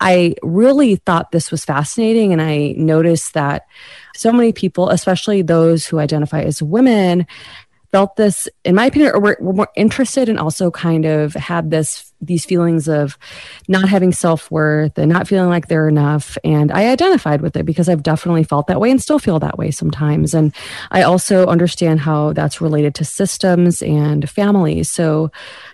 [0.00, 2.32] I really thought this was fascinating.
[2.32, 3.66] And I noticed that
[4.16, 7.28] so many people, especially those who identify as women,
[7.92, 11.70] felt this, in my opinion, or were, were more interested and also kind of had
[11.70, 13.18] this these feelings of
[13.68, 16.38] not having self-worth and not feeling like they're enough.
[16.44, 19.58] And i identified with it because i've definitely felt that way and still feel that
[19.58, 20.32] way sometimes.
[20.32, 20.54] And
[20.90, 25.30] i also understand how that's related to systems and families so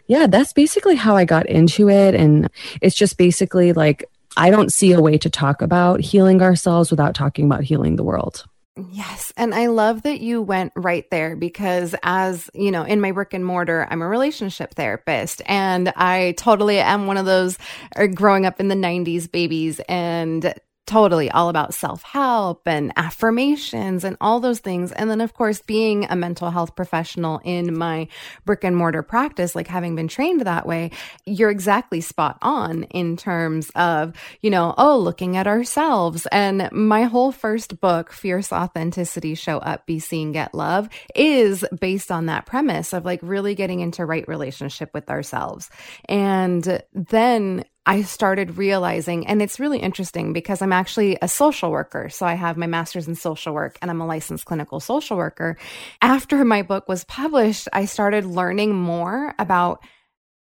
[0.07, 2.15] yeah that's basically how i got into it.
[2.15, 2.49] And
[2.81, 4.05] it's just basically like
[4.37, 8.05] i don't see a way to talk about healing ourselves without talking about healing the
[8.05, 8.45] world
[8.93, 9.33] Yes.
[9.37, 13.35] And I love that you went right there because, as you know, in my brick
[13.35, 17.59] and mortar, I'm a relationship therapist and I totally am one of those
[17.97, 20.55] uh, growing up in the 90s babies and
[20.89, 24.91] totally all about self help and affirmations and all those things.
[24.91, 28.09] And then, of course, being a mental health professional in my
[28.45, 30.91] brick and mortar practice, like having been trained that way,
[31.27, 36.27] you're exactly spot on in terms of, you know, oh, looking at ourselves.
[36.33, 42.11] And my whole first book, Fierce Authenticity Show Up, Be Seen, Get Love, is based
[42.11, 45.69] on that premise of like really getting into right relationship with ourselves.
[46.09, 52.11] And then I started realizing, and it's really interesting because I'm actually a social worker.
[52.11, 55.57] So I have my master's in social work and I'm a licensed clinical social worker.
[56.03, 59.83] After my book was published, I started learning more about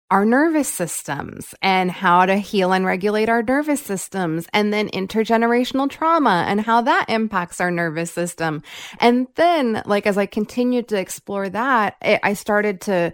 [0.09, 5.89] our nervous systems and how to heal and regulate our nervous systems, and then intergenerational
[5.89, 8.61] trauma and how that impacts our nervous system.
[8.99, 13.11] And then, like, as I continued to explore that, it, I started to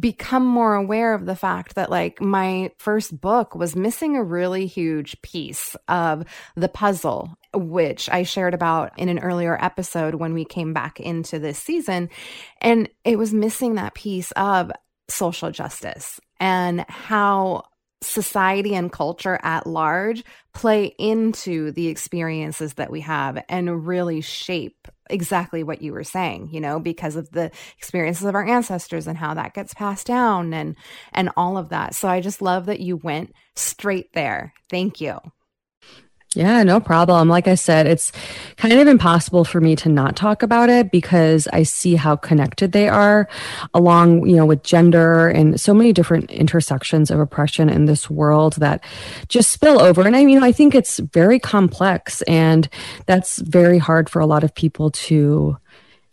[0.00, 4.66] become more aware of the fact that like my first book was missing a really
[4.66, 6.24] huge piece of
[6.56, 11.38] the puzzle which I shared about in an earlier episode when we came back into
[11.38, 12.10] this season.
[12.60, 14.70] And it was missing that piece of
[15.08, 17.62] social justice and how
[18.02, 20.22] society and culture at large
[20.52, 26.48] play into the experiences that we have and really shape exactly what you were saying
[26.52, 30.52] you know because of the experiences of our ancestors and how that gets passed down
[30.52, 30.76] and
[31.12, 31.94] and all of that.
[31.94, 34.52] So i just love that you went straight there.
[34.70, 35.18] Thank you
[36.34, 37.28] yeah, no problem.
[37.28, 38.12] Like I said, it's
[38.56, 42.72] kind of impossible for me to not talk about it because I see how connected
[42.72, 43.26] they are
[43.72, 48.54] along, you know, with gender and so many different intersections of oppression in this world
[48.54, 48.84] that
[49.28, 50.02] just spill over.
[50.02, 52.68] And I mean, I think it's very complex and
[53.06, 55.56] that's very hard for a lot of people to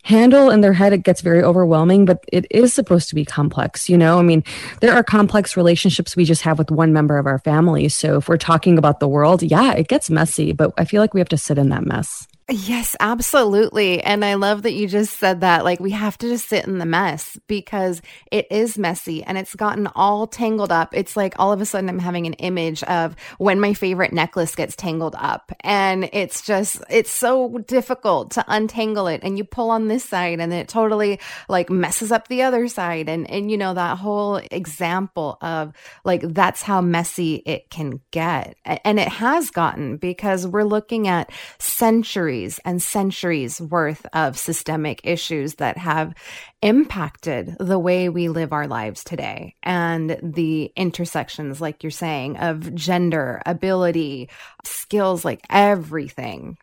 [0.04, 3.88] handle in their head it gets very overwhelming but it is supposed to be complex
[3.88, 4.18] you know?
[4.18, 4.44] I mean
[4.80, 7.88] there are complex relationships we just have with one member of our family.
[7.88, 11.14] So if we're talking about the world yeah it gets messy but i feel like
[11.14, 14.02] we have to sit in that mess Yes, absolutely.
[14.02, 15.64] And I love that you just said that.
[15.64, 19.54] Like, we have to just sit in the mess because it is messy and it's
[19.54, 20.90] gotten all tangled up.
[20.92, 24.54] It's like all of a sudden I'm having an image of when my favorite necklace
[24.54, 25.52] gets tangled up.
[25.60, 29.20] And it's just, it's so difficult to untangle it.
[29.22, 33.08] And you pull on this side and it totally like messes up the other side.
[33.08, 35.72] And, and, you know, that whole example of
[36.04, 38.58] like, that's how messy it can get.
[38.66, 45.00] And it has gotten because we're looking at centuries centuries and centuries worth of systemic
[45.04, 46.14] issues that have
[46.62, 52.74] impacted the way we live our lives today and the intersections, like you're saying, of
[52.74, 54.28] gender, ability,
[54.64, 56.56] skills, like everything.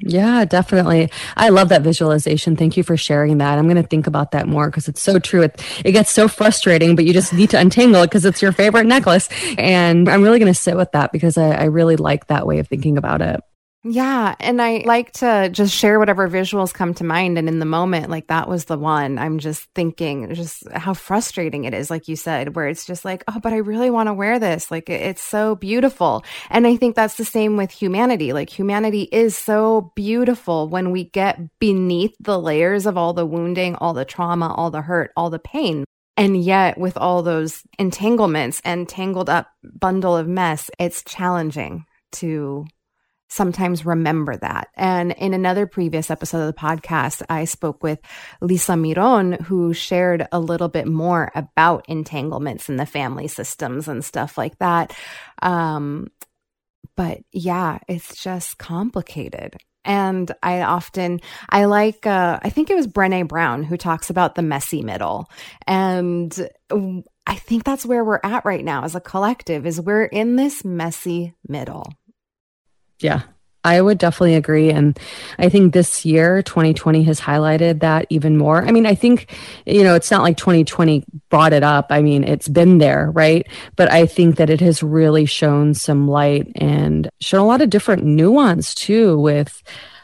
[0.00, 1.10] Yeah, definitely.
[1.36, 2.56] I love that visualization.
[2.56, 3.56] Thank you for sharing that.
[3.58, 5.42] I'm going to think about that more because it's so true.
[5.42, 8.50] It, it gets so frustrating, but you just need to untangle it because it's your
[8.50, 9.28] favorite necklace.
[9.58, 12.58] And I'm really going to sit with that because I, I really like that way
[12.58, 13.40] of thinking about it.
[13.84, 14.36] Yeah.
[14.38, 17.36] And I like to just share whatever visuals come to mind.
[17.36, 21.64] And in the moment, like that was the one I'm just thinking, just how frustrating
[21.64, 24.14] it is, like you said, where it's just like, oh, but I really want to
[24.14, 24.70] wear this.
[24.70, 26.24] Like it's so beautiful.
[26.48, 28.32] And I think that's the same with humanity.
[28.32, 33.74] Like humanity is so beautiful when we get beneath the layers of all the wounding,
[33.74, 35.84] all the trauma, all the hurt, all the pain.
[36.16, 42.66] And yet, with all those entanglements and tangled up bundle of mess, it's challenging to
[43.32, 44.68] sometimes remember that.
[44.74, 47.98] And in another previous episode of the podcast, I spoke with
[48.42, 54.04] Lisa Miron, who shared a little bit more about entanglements in the family systems and
[54.04, 54.94] stuff like that.
[55.40, 56.08] Um,
[56.94, 59.56] but yeah, it's just complicated.
[59.84, 64.34] And I often, I like, uh, I think it was Brene Brown who talks about
[64.34, 65.28] the messy middle.
[65.66, 66.48] And
[67.26, 70.64] I think that's where we're at right now as a collective is we're in this
[70.64, 71.86] messy middle.
[73.02, 73.22] Yeah,
[73.64, 74.70] I would definitely agree.
[74.70, 74.98] And
[75.38, 78.64] I think this year, 2020 has highlighted that even more.
[78.64, 79.32] I mean, I think,
[79.66, 81.86] you know, it's not like 2020 brought it up.
[81.90, 83.46] I mean, it's been there, right?
[83.76, 87.70] But I think that it has really shown some light and shown a lot of
[87.70, 89.62] different nuance too with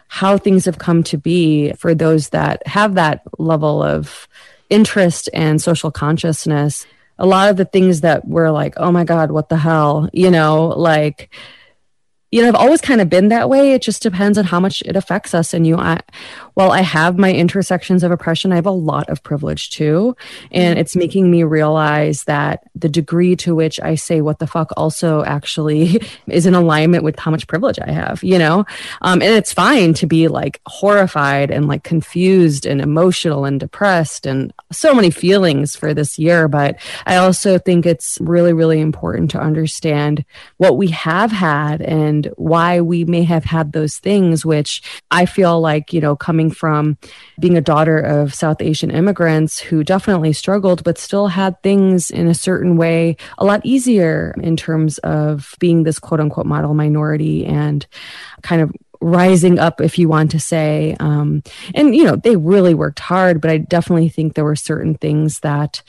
[0.09, 4.27] how things have come to be for those that have that level of
[4.71, 6.87] interest and social consciousness.
[7.19, 10.31] A lot of the things that were like, oh my God, what the hell, you
[10.31, 11.31] know, like,
[12.31, 13.73] you know, I've always kind of been that way.
[13.73, 15.55] It just depends on how much it affects us.
[15.55, 16.01] And you, I,
[16.59, 20.17] while I have my intersections of oppression, I have a lot of privilege too.
[20.51, 24.73] And it's making me realize that the degree to which I say what the fuck
[24.77, 28.67] also actually is in alignment with how much privilege I have, you know?
[29.03, 34.27] Um, and it's fine to be like horrified and like confused and emotional and depressed
[34.27, 36.49] and so many feelings for this year.
[36.49, 40.25] But I also think it's really, really important to understand
[40.57, 45.61] what we have had and why we may have had those things, which I feel
[45.61, 46.99] like, you know, coming coming from
[47.39, 52.29] being a daughter of South Asian immigrants who definitely struggled, but still had things in
[52.29, 57.45] a certain way a lot easier in terms of being this quote unquote model minority
[57.47, 57.87] and
[58.43, 60.97] kind of rising up, if you want to say.
[60.99, 64.95] Um, and, you know, they really worked hard, but I definitely think there were certain
[64.95, 65.83] things that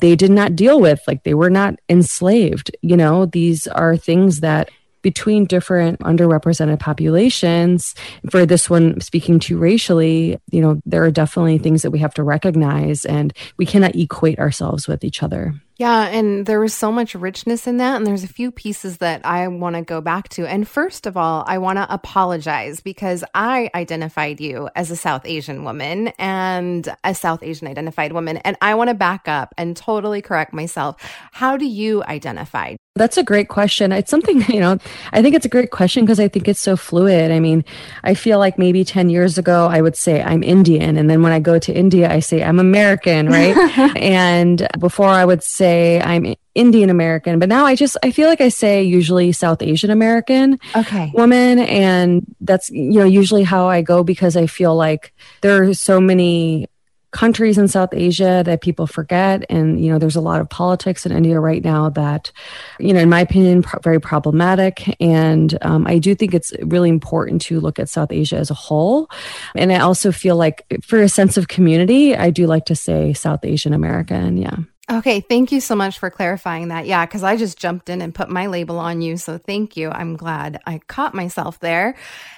[0.00, 1.00] they did not deal with.
[1.08, 2.70] Like they were not enslaved.
[2.80, 4.70] You know, these are things that
[5.02, 7.94] between different underrepresented populations.
[8.30, 12.14] For this one, speaking to racially, you know, there are definitely things that we have
[12.14, 15.54] to recognize and we cannot equate ourselves with each other.
[15.82, 17.96] Yeah, and there was so much richness in that.
[17.96, 20.46] And there's a few pieces that I want to go back to.
[20.46, 25.26] And first of all, I want to apologize because I identified you as a South
[25.26, 28.36] Asian woman and a South Asian identified woman.
[28.38, 31.02] And I want to back up and totally correct myself.
[31.32, 32.76] How do you identify?
[32.94, 33.90] That's a great question.
[33.90, 34.78] It's something, you know,
[35.12, 37.30] I think it's a great question because I think it's so fluid.
[37.30, 37.64] I mean,
[38.04, 40.98] I feel like maybe 10 years ago, I would say I'm Indian.
[40.98, 43.56] And then when I go to India, I say I'm American, right?
[43.96, 48.42] and before I would say I'm Indian American, but now I just, I feel like
[48.42, 51.10] I say usually South Asian American okay.
[51.14, 51.60] woman.
[51.60, 55.98] And that's, you know, usually how I go because I feel like there are so
[55.98, 56.68] many
[57.12, 59.44] countries in South Asia that people forget.
[59.48, 62.32] And, you know, there's a lot of politics in India right now that,
[62.80, 64.96] you know, in my opinion, pro- very problematic.
[65.00, 68.54] And um, I do think it's really important to look at South Asia as a
[68.54, 69.10] whole.
[69.54, 73.12] And I also feel like for a sense of community, I do like to say
[73.12, 74.36] South Asian American.
[74.38, 74.56] Yeah.
[74.92, 76.84] Okay, thank you so much for clarifying that.
[76.84, 79.16] Yeah, because I just jumped in and put my label on you.
[79.16, 79.90] So thank you.
[79.90, 81.94] I'm glad I caught myself there.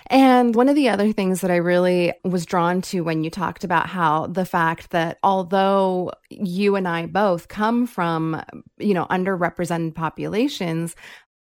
[0.07, 3.65] And one of the other things that I really was drawn to when you talked
[3.65, 8.41] about how the fact that although you and I both come from,
[8.79, 10.95] you know, underrepresented populations,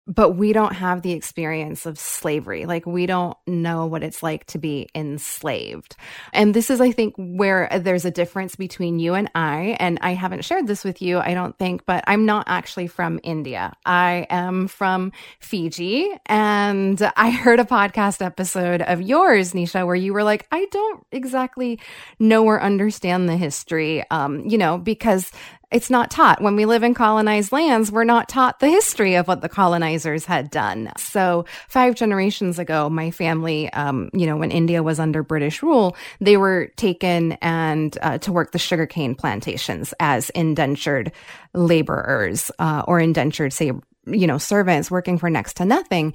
[0.05, 2.65] but we don't have the experience of slavery.
[2.65, 5.95] Like we don't know what it's like to be enslaved.
[6.33, 9.77] And this is, I think, where there's a difference between you and I.
[9.79, 13.19] And I haven't shared this with you, I don't think, but I'm not actually from
[13.23, 13.73] India.
[13.85, 16.11] I am from Fiji.
[16.25, 21.05] And I heard a podcast episode of yours, Nisha, where you were like, I don't
[21.11, 21.79] exactly
[22.19, 25.31] know or understand the history, um, you know, because
[25.73, 26.41] it's not taught.
[26.41, 30.23] When we live in colonized lands, we're not taught the history of what the colonizers
[30.23, 30.91] had done.
[30.97, 35.97] So five generations ago, my family, um, you know, when India was under British rule,
[36.21, 41.11] they were taken and uh, to work the sugarcane plantations as indentured
[41.55, 43.71] laborers uh, or indentured, say,
[44.05, 46.13] you know, servants working for next to nothing.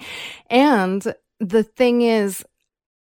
[0.50, 1.02] And
[1.40, 2.44] the thing is,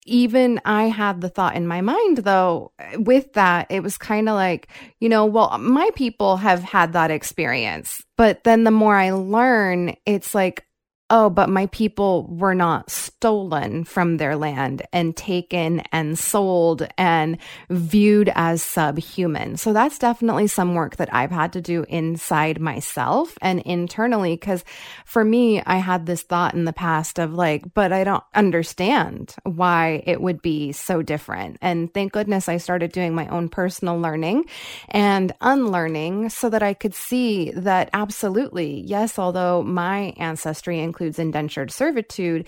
[0.06, 4.36] even I had the thought in my mind, though, with that, it was kind of
[4.36, 4.68] like,
[5.00, 8.04] you know, well, my people have had that experience.
[8.18, 10.66] But then the more I learn, it's like,
[11.14, 17.38] oh, but my people were not stolen from their land and taken and sold and
[17.70, 19.56] viewed as subhuman.
[19.56, 24.36] So that's definitely some work that I've had to do inside myself and internally.
[24.38, 24.66] Cause
[25.06, 29.36] for me, I had this thought in the past of like, but I don't understand
[29.44, 31.58] why it would be so different.
[31.62, 34.46] And thank goodness I started doing my own personal learning
[34.90, 41.20] and unlearning so that I could see that absolutely, yes, although my ancestry includes includes
[41.20, 42.48] indentured servitude,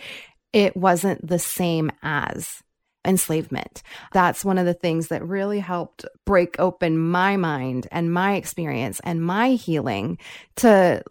[0.54, 2.64] it wasn't the same as
[3.06, 3.84] enslavement.
[4.14, 9.02] That's one of the things that really helped break open my mind and my experience
[9.04, 10.18] and my healing
[10.58, 11.04] to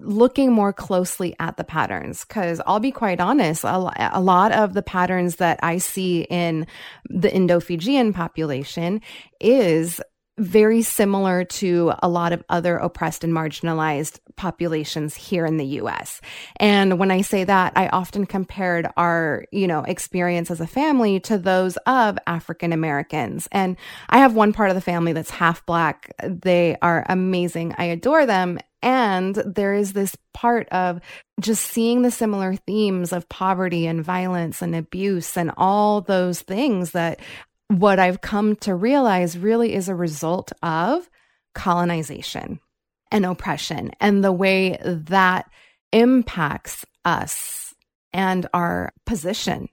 [0.00, 4.74] looking more closely at the patterns because i'll be quite honest a, a, lot of
[4.74, 6.66] the patterns that i see in
[7.08, 9.00] the indo-fijian population
[9.40, 10.00] is
[10.42, 16.20] very similar to a lot of other oppressed and marginalized populations here in the US.
[16.56, 21.20] And when I say that, I often compared our, you know, experience as a family
[21.20, 23.48] to those of African Americans.
[23.52, 23.76] And
[24.08, 26.12] I have one part of the family that's half black.
[26.22, 27.74] They are amazing.
[27.78, 28.58] I adore them.
[28.82, 31.00] And there is this part of
[31.40, 36.90] just seeing the similar themes of poverty and violence and abuse and all those things
[36.90, 37.20] that
[37.80, 41.08] what I've come to realize really is a result of
[41.54, 42.60] colonization
[43.10, 45.50] and oppression and the way that
[45.92, 47.74] impacts us
[48.12, 49.68] and our position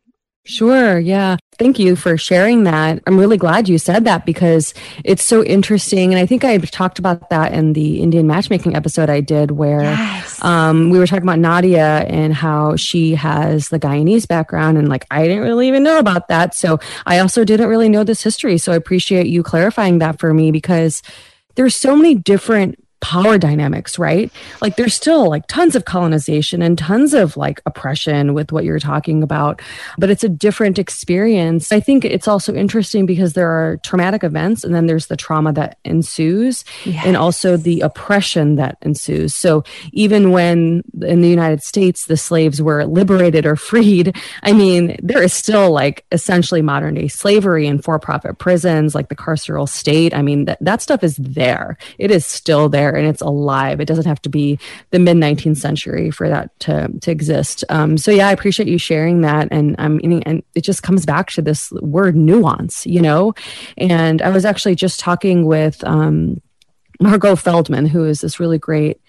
[0.50, 0.98] Sure.
[0.98, 1.38] Yeah.
[1.60, 3.03] Thank you for sharing that.
[3.06, 4.74] I'm really glad you said that because
[5.06, 6.12] it's so interesting.
[6.12, 9.84] And I think I talked about that in the Indian matchmaking episode I did where
[9.84, 10.44] yes.
[10.44, 14.79] um, we were talking about Nadia and how she has the Guyanese background.
[14.79, 16.56] And like, I didn't really even know about that.
[16.56, 18.58] So I also didn't really know this history.
[18.58, 21.03] So I appreciate you clarifying that for me because
[21.56, 24.32] there's so many different power dynamics, right?
[24.62, 28.79] Like there's still like tons of colonization and tons of like oppression with what you're
[28.79, 29.62] talking about,
[29.98, 31.72] but it's a different experience.
[31.72, 35.53] I think it's also interesting because there are traumatic events and then there's the trauma
[35.53, 37.06] that ensues yes.
[37.06, 39.34] and also the oppression that ensues.
[39.34, 39.63] So
[39.94, 45.24] even when in the United States the slaves were liberated or freed, I mean, there
[45.24, 50.13] is still like essentially modern day slavery and for-profit prisons, like the carceral state.
[50.13, 51.77] I mean, that, that stuff is there.
[51.98, 53.79] It is still there there and it's alive.
[53.79, 54.60] It doesn't have to be
[54.91, 57.63] the mid 19th century for that to to exist.
[57.69, 61.05] Um, so yeah, I appreciate you sharing that, and I'm um, and it just comes
[61.05, 63.34] back to this word nuance, you know.
[63.77, 65.84] And I was actually just talking with.
[65.84, 66.41] Um,
[67.01, 69.00] Margot Feldman, who is this really great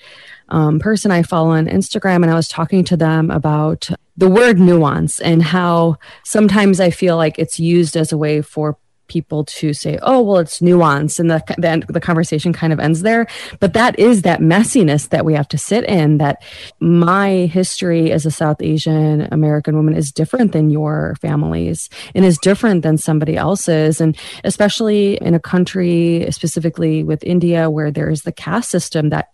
[0.48, 4.60] um, person I follow on Instagram, and I was talking to them about the word
[4.60, 8.78] nuance and how sometimes I feel like it's used as a way for
[9.10, 13.02] people to say, "Oh, well, it's nuance," and the then the conversation kind of ends
[13.02, 13.26] there.
[13.58, 16.18] But that is that messiness that we have to sit in.
[16.18, 16.42] That
[16.80, 22.38] my history as a South Asian American woman is different than your family's, and is
[22.38, 28.22] different than somebody else's, and especially in a country, specifically with India, where there is
[28.22, 29.28] the caste system that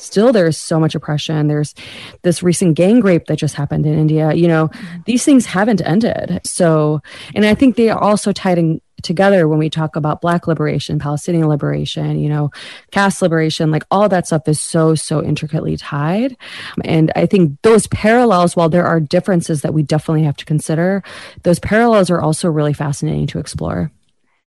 [0.00, 1.74] still there's so much oppression there's
[2.22, 4.96] this recent gang rape that just happened in india you know mm-hmm.
[5.06, 7.00] these things haven't ended so
[7.34, 10.98] and i think they are also tied in together when we talk about black liberation
[10.98, 12.50] palestinian liberation you know
[12.90, 16.36] caste liberation like all that stuff is so so intricately tied.
[16.84, 21.02] And i think those parallels while there are differences that we definitely have to consider
[21.42, 23.90] those parallels are also really fascinating to explore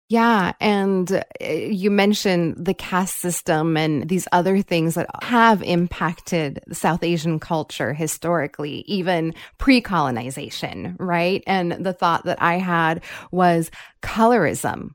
[0.09, 0.53] yeah.
[0.59, 7.03] And uh, you mentioned the caste system and these other things that have impacted South
[7.03, 11.43] Asian culture historically, even pre colonization, right?
[11.47, 14.91] And the thought that I had was colorism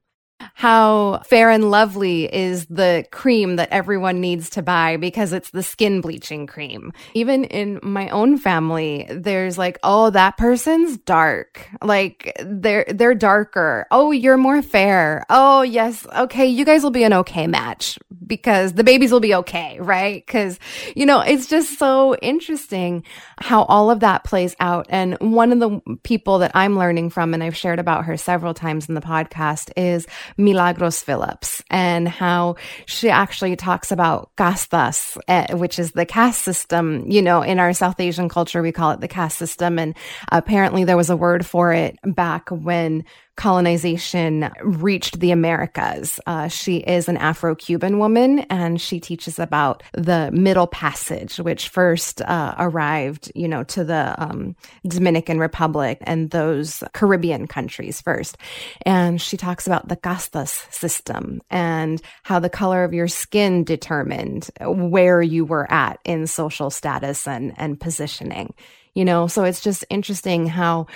[0.55, 5.63] how fair and lovely is the cream that everyone needs to buy because it's the
[5.63, 6.93] skin bleaching cream.
[7.15, 11.69] Even in my own family, there's like, oh, that person's dark.
[11.83, 13.87] Like they're they're darker.
[13.91, 15.25] Oh, you're more fair.
[15.29, 16.07] Oh, yes.
[16.17, 20.27] Okay, you guys will be an okay match because the babies will be okay, right?
[20.27, 20.59] Cuz
[20.95, 23.05] you know, it's just so interesting
[23.39, 24.87] how all of that plays out.
[24.89, 28.55] And one of the people that I'm learning from and I've shared about her several
[28.55, 30.07] times in the podcast is
[30.37, 32.57] Milagros Phillips and how
[32.87, 37.05] she actually talks about castas, uh, which is the caste system.
[37.09, 39.79] You know, in our South Asian culture, we call it the caste system.
[39.79, 39.95] And
[40.31, 43.05] apparently there was a word for it back when
[43.39, 46.19] colonization reached the Americas.
[46.27, 51.69] Uh, she is an Afro Cuban woman and she teaches about the Middle Passage, which
[51.69, 58.37] first uh, arrived, you know, to the um, Dominican Republic and those Caribbean countries first.
[58.83, 64.51] And she talks about the castas system and how the color of your skin determined
[64.61, 68.53] where you were at in social status and, and positioning
[68.95, 70.87] you know so it's just interesting how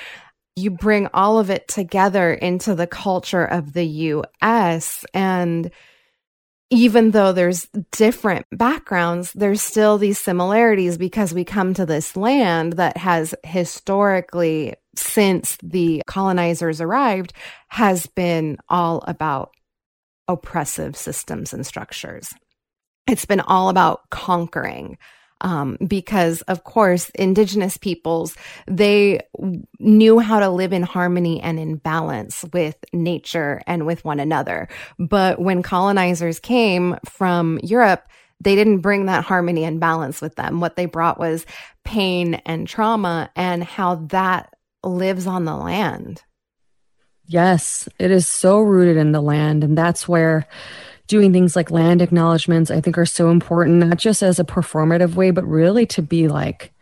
[0.56, 5.04] you bring all of it together into the culture of the US.
[5.14, 5.70] And
[6.70, 12.74] even though there's different backgrounds, there's still these similarities because we come to this land
[12.74, 17.34] that has historically, since the colonizers arrived,
[17.68, 19.50] has been all about
[20.28, 22.32] oppressive systems and structures.
[23.06, 24.96] It's been all about conquering
[25.42, 28.34] um, because of course indigenous peoples
[28.66, 29.20] they
[29.78, 34.68] knew how to live in harmony and in balance with nature and with one another.
[34.98, 38.08] But when colonizers came from europe
[38.40, 40.58] they didn't bring that harmony and balance with them.
[40.58, 41.46] What they brought was
[41.84, 44.52] pain and trauma and how that
[44.82, 46.22] lives on the land.
[47.26, 50.46] Yes it is so rooted in the land and that's where
[51.06, 55.14] doing things like land acknowledgments, I think are so important, not just as a performative
[55.14, 56.72] way, but really to be like,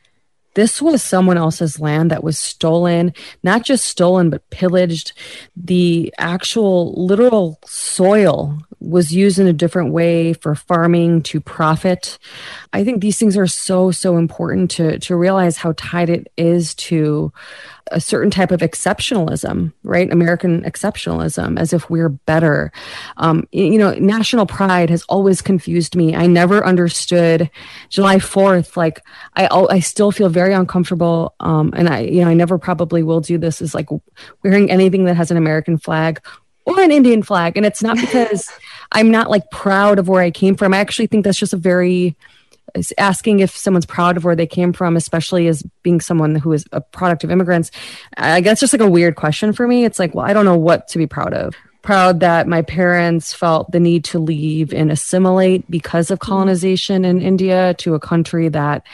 [0.55, 5.13] this was someone else's land that was stolen, not just stolen, but pillaged.
[5.57, 12.19] The actual literal soil was used in a different way for farming to profit.
[12.73, 16.75] I think these things are so, so important to, to realize how tied it is
[16.77, 17.33] to
[17.90, 20.12] a certain type of exceptionalism, right?
[20.12, 22.72] American exceptionalism, as if we're better.
[23.16, 26.14] Um, you know, national pride has always confused me.
[26.14, 27.50] I never understood
[27.88, 28.76] July 4th.
[28.76, 29.03] Like,
[29.37, 31.35] I, I still feel very uncomfortable.
[31.40, 33.88] Um, and I, you know, I never probably will do this is like
[34.42, 36.20] wearing anything that has an American flag
[36.66, 37.57] or an Indian flag.
[37.57, 38.50] And it's not because
[38.92, 40.74] I'm not like proud of where I came from.
[40.74, 42.16] I actually think that's just a very,
[42.99, 46.65] asking if someone's proud of where they came from, especially as being someone who is
[46.73, 47.71] a product of immigrants,
[48.17, 49.85] I guess just like a weird question for me.
[49.85, 51.55] It's like, well, I don't know what to be proud of.
[51.83, 57.23] Proud that my parents felt the need to leave and assimilate because of colonization in
[57.23, 58.85] India to a country that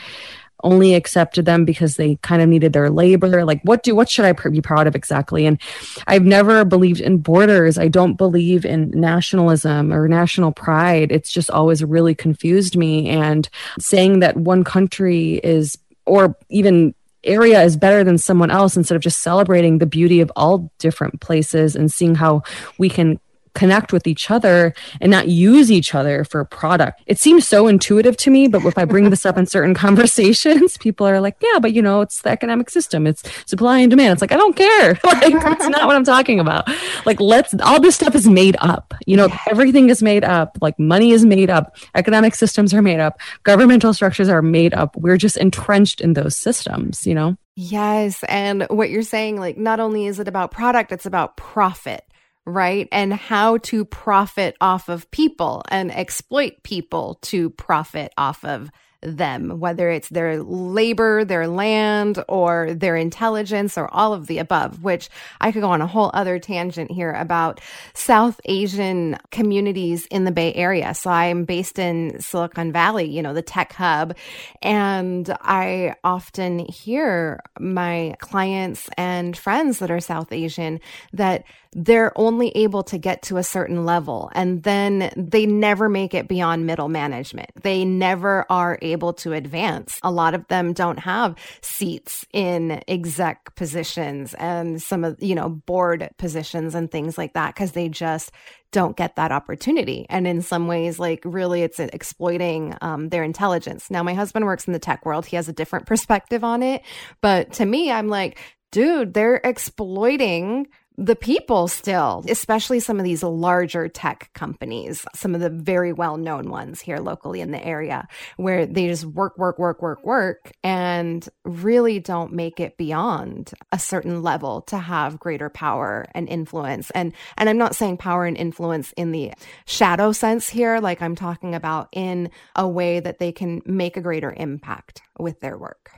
[0.63, 3.45] only accepted them because they kind of needed their labor.
[3.45, 5.45] Like what do what should i be proud of exactly?
[5.45, 5.59] And
[6.07, 7.77] i've never believed in borders.
[7.77, 11.11] I don't believe in nationalism or national pride.
[11.11, 13.07] It's just always really confused me.
[13.09, 13.47] And
[13.79, 16.93] saying that one country is or even
[17.23, 21.19] area is better than someone else instead of just celebrating the beauty of all different
[21.19, 22.41] places and seeing how
[22.77, 23.19] we can
[23.57, 27.01] connect with each other and not use each other for a product.
[27.07, 30.77] It seems so intuitive to me, but if I bring this up in certain conversations,
[30.77, 33.07] people are like, yeah, but you know, it's the economic system.
[33.07, 34.13] It's supply and demand.
[34.13, 34.99] It's like, I don't care.
[35.03, 36.69] like, that's not what I'm talking about.
[37.05, 38.93] Like, let's, all this stuff is made up.
[39.07, 40.57] You know, everything is made up.
[40.61, 41.75] Like, money is made up.
[41.95, 43.19] Economic systems are made up.
[43.41, 44.95] Governmental structures are made up.
[44.95, 47.35] We're just entrenched in those systems, you know?
[47.55, 48.23] Yes.
[48.29, 52.06] And what you're saying, like, not only is it about product, it's about profit
[52.47, 52.87] right?
[52.91, 59.59] And how to profit off of people and exploit people to profit off of them,
[59.59, 65.09] whether it's their labor, their land, or their intelligence, or all of the above, which
[65.39, 67.61] I could go on a whole other tangent here about
[67.93, 70.93] South Asian communities in the Bay Area.
[70.93, 74.15] So I'm based in Silicon Valley, you know, the tech hub.
[74.61, 80.79] And I often hear my clients and friends that are South Asian
[81.13, 86.13] that they're only able to get to a certain level and then they never make
[86.13, 87.49] it beyond middle management.
[87.61, 89.99] They never are able to advance.
[90.03, 95.49] A lot of them don't have seats in exec positions and some of, you know,
[95.49, 98.31] board positions and things like that because they just
[98.71, 100.05] don't get that opportunity.
[100.09, 103.89] And in some ways, like really, it's exploiting um, their intelligence.
[103.89, 105.25] Now, my husband works in the tech world.
[105.25, 106.83] He has a different perspective on it.
[107.21, 108.39] But to me, I'm like,
[108.71, 110.67] dude, they're exploiting
[110.99, 116.17] the people still, especially some of these larger tech companies, some of the very well
[116.17, 118.07] known ones here locally in the area,
[118.37, 123.77] where they just work, work, work, work, work, and really don't make it beyond a
[123.77, 126.89] certain level to have greater power and influence.
[126.91, 129.33] And and I'm not saying power and influence in the
[129.67, 134.01] shadow sense here, like I'm talking about in a way that they can make a
[134.01, 135.91] greater impact with their work.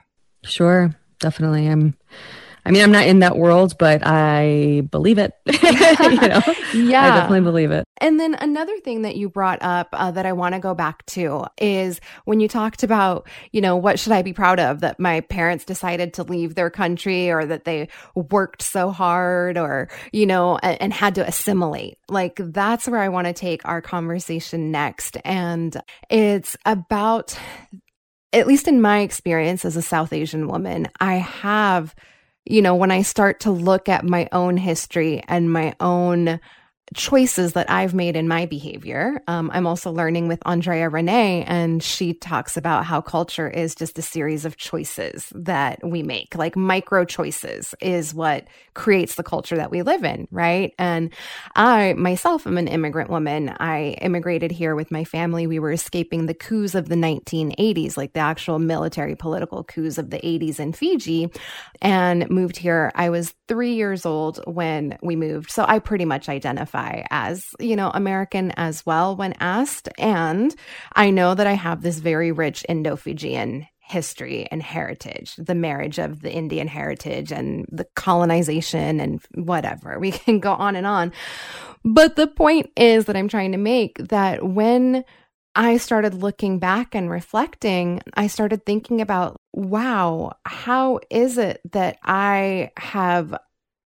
[0.44, 1.68] Sure, definitely.
[1.68, 1.96] I'm
[2.66, 5.34] I mean, I'm not in that world, but I believe it.
[5.46, 6.42] you know?
[6.74, 7.04] Yeah.
[7.04, 7.86] I definitely believe it.
[8.02, 11.06] And then another thing that you brought up uh, that I want to go back
[11.08, 15.00] to is when you talked about, you know, what should I be proud of that
[15.00, 20.26] my parents decided to leave their country or that they worked so hard or, you
[20.26, 21.98] know, and, and had to assimilate.
[22.08, 25.18] Like that's where I want to take our conversation next.
[25.26, 25.76] And
[26.10, 27.38] it's about,
[28.32, 31.96] at least in my experience as a South Asian woman, I have
[32.50, 36.40] you know, when I start to look at my own history and my own
[36.96, 39.22] choices that I've made in my behavior.
[39.28, 44.00] Um, I'm also learning with Andrea Renee, and she talks about how culture is just
[44.00, 46.36] a series of choices that we make.
[46.36, 50.74] Like micro choices is what creates the culture that we live in, right?
[50.80, 51.12] And
[51.56, 53.56] I myself am an immigrant woman.
[53.60, 55.46] I immigrated here with my family.
[55.46, 60.10] We were escaping the coups of the 1980s, like the actual military political coups of
[60.10, 61.30] the 80s in Fiji,
[61.82, 62.92] and moved here.
[62.96, 65.52] I was three years old when we moved.
[65.52, 69.90] So I pretty much identify identify as, you know, American as well when asked.
[69.98, 70.56] And
[70.96, 75.98] I know that I have this very rich Indo Fijian history and heritage, the marriage
[75.98, 79.98] of the Indian heritage and the colonization and whatever.
[80.00, 81.12] We can go on and on.
[81.84, 85.04] But the point is that I'm trying to make that when
[85.56, 91.98] I started looking back and reflecting, I started thinking about, wow, how is it that
[92.04, 93.36] I have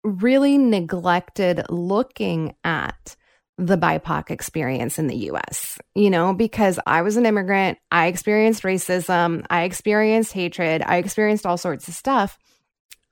[0.07, 3.15] really neglected looking at
[3.57, 8.63] the BIPOC experience in the US, you know, because I was an immigrant, I experienced
[8.63, 12.37] racism, I experienced hatred, I experienced all sorts of stuff.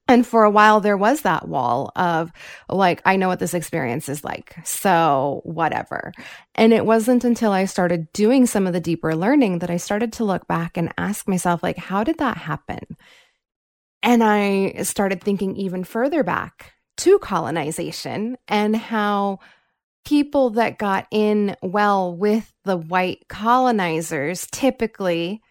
[0.07, 2.31] And for a while, there was that wall of
[2.69, 4.55] like, I know what this experience is like.
[4.63, 6.11] So, whatever.
[6.53, 10.13] And it wasn't until I started doing some of the deeper learning that I started
[10.13, 12.97] to look back and ask myself, like, how did that happen?
[14.03, 19.39] And I started thinking even further back to colonization and how
[20.05, 25.41] people that got in well with the white colonizers typically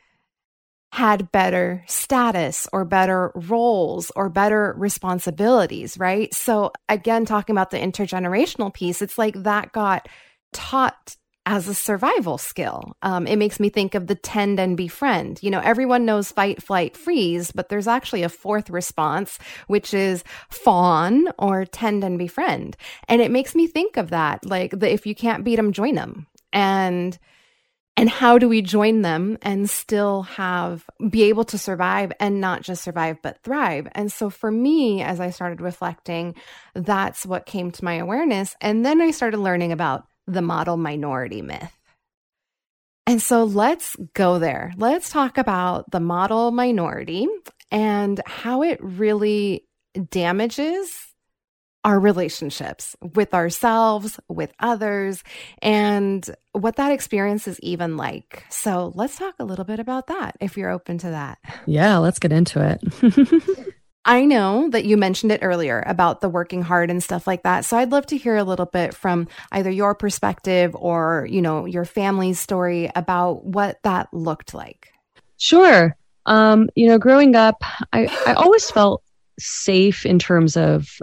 [0.92, 6.32] had better status or better roles or better responsibilities, right?
[6.32, 10.08] So, again, talking about the intergenerational piece, it's like that got
[10.52, 12.96] taught as a survival skill.
[13.02, 15.42] Um, it makes me think of the tend and befriend.
[15.42, 20.24] You know, everyone knows fight, flight, freeze, but there's actually a fourth response, which is
[20.48, 22.76] fawn or tend and befriend.
[23.08, 25.94] And it makes me think of that, like the, if you can't beat them, join
[25.94, 26.26] them.
[26.52, 27.18] And
[27.96, 32.62] and how do we join them and still have be able to survive and not
[32.62, 36.34] just survive but thrive and so for me as i started reflecting
[36.74, 41.42] that's what came to my awareness and then i started learning about the model minority
[41.42, 41.76] myth.
[43.06, 44.72] And so let's go there.
[44.76, 47.26] Let's talk about the model minority
[47.70, 49.66] and how it really
[50.10, 50.90] damages
[51.84, 55.22] our relationships with ourselves, with others,
[55.60, 58.42] and what that experience is even like.
[58.48, 61.38] So let's talk a little bit about that if you're open to that.
[61.66, 63.74] Yeah, let's get into it.
[64.04, 67.64] I know that you mentioned it earlier about the working hard and stuff like that.
[67.64, 71.64] So I'd love to hear a little bit from either your perspective or, you know,
[71.64, 74.92] your family's story about what that looked like.
[75.38, 75.96] Sure.
[76.26, 77.62] Um, you know, growing up,
[77.92, 79.02] I, I always felt
[79.38, 80.98] safe in terms of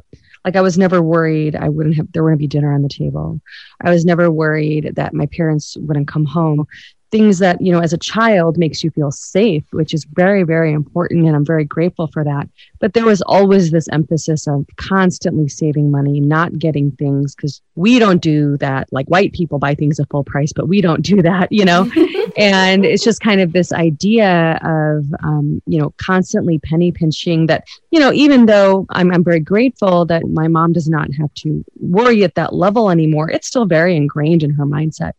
[0.45, 3.41] like I was never worried I wouldn't have there wouldn't be dinner on the table.
[3.81, 6.65] I was never worried that my parents wouldn't come home
[7.11, 10.71] things that you know as a child makes you feel safe which is very very
[10.71, 12.49] important and i'm very grateful for that.
[12.79, 17.99] But there was always this emphasis of constantly saving money not getting things because we
[17.99, 18.91] don't do that.
[18.91, 21.89] Like white people buy things at full price but we don't do that you know?
[22.37, 27.65] And it's just kind of this idea of um, you know constantly penny pinching that
[27.91, 31.63] you know even though I'm, I'm very grateful that my mom does not have to
[31.77, 35.11] worry at that level anymore it's still very ingrained in her mindset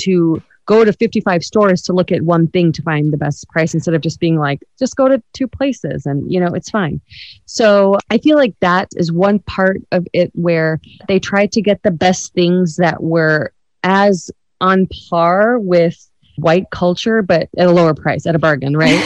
[0.00, 3.72] to go to 55 stores to look at one thing to find the best price
[3.72, 7.00] instead of just being like just go to two places and you know it's fine.
[7.46, 11.82] So i feel like that is one part of it where they tried to get
[11.82, 13.52] the best things that were
[13.82, 15.96] as on par with
[16.38, 18.98] white culture, but at a lower price, at a bargain, right?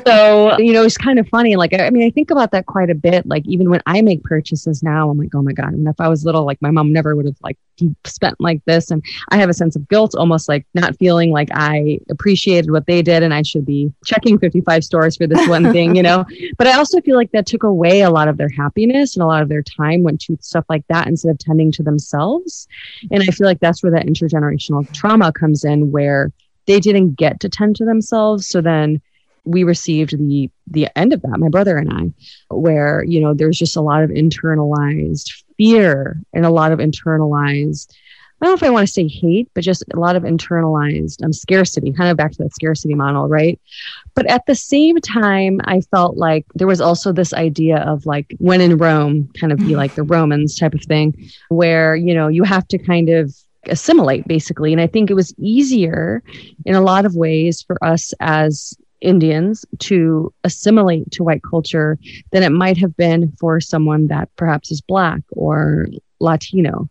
[0.06, 1.56] so, you know, it's kind of funny.
[1.56, 3.26] Like, I mean, I think about that quite a bit.
[3.26, 5.72] Like, even when I make purchases now, I'm like, oh my God.
[5.72, 7.58] And if I was little, like, my mom never would have like
[8.04, 8.90] spent like this.
[8.90, 12.86] And I have a sense of guilt, almost like not feeling like I appreciated what
[12.86, 16.24] they did and I should be checking 55 stores for this one thing, you know?
[16.58, 19.26] But I also feel like that took away a lot of their happiness and a
[19.26, 22.66] lot of their time went to stuff like that instead of tending to themselves.
[23.10, 26.32] And I feel like that's where that intergenerational trauma comes in, where
[26.66, 28.46] they didn't get to tend to themselves.
[28.46, 29.00] So then
[29.44, 33.58] we received the the end of that, my brother and I, where you know there's
[33.58, 37.92] just a lot of internalized fear and a lot of internalized.
[38.38, 41.24] I don't know if I want to say hate, but just a lot of internalized
[41.24, 43.58] um, scarcity, kind of back to that scarcity model, right?
[44.14, 48.34] But at the same time, I felt like there was also this idea of like
[48.38, 52.28] when in Rome, kind of be like the Romans type of thing, where, you know,
[52.28, 53.34] you have to kind of
[53.68, 54.72] assimilate basically.
[54.72, 56.22] And I think it was easier
[56.64, 61.98] in a lot of ways for us as Indians to assimilate to white culture
[62.32, 65.86] than it might have been for someone that perhaps is Black or
[66.20, 66.88] Latino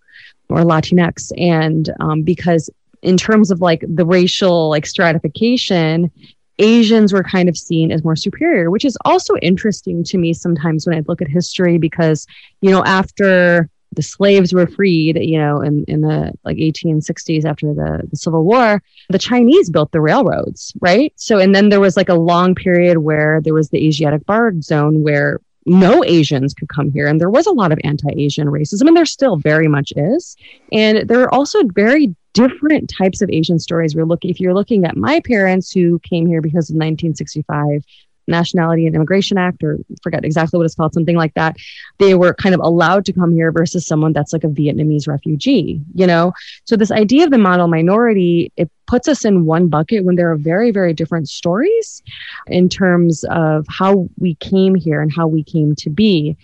[0.50, 1.32] or Latinx.
[1.38, 2.70] And um, because
[3.02, 6.12] in terms of like the racial like stratification,
[6.60, 10.88] Asians were kind of seen as more superior, which is also interesting to me sometimes
[10.88, 12.26] when I look at history because,
[12.62, 17.74] you know, after the slaves were freed, you know, in, in the like 1860s after
[17.74, 21.14] the, the Civil War, the Chinese built the railroads, right?
[21.16, 24.64] So, and then there was like a long period where there was the Asiatic barred
[24.64, 27.08] zone where no Asians could come here.
[27.08, 30.36] And there was a lot of anti Asian racism, and there still very much is.
[30.72, 33.96] And there are also very different types of Asian stories.
[33.96, 37.84] We're looking, if you're looking at my parents who came here because of 1965
[38.28, 41.58] Nationality and Immigration Act, or forget exactly what it's called, something like that.
[42.00, 45.82] They were kind of allowed to come here versus someone that's like a Vietnamese refugee,
[45.94, 46.34] you know?
[46.66, 50.32] So, this idea of the model minority, it puts us in one bucket when there
[50.32, 52.04] are very, very different stories
[52.48, 56.38] in terms of how we came here and how we came to be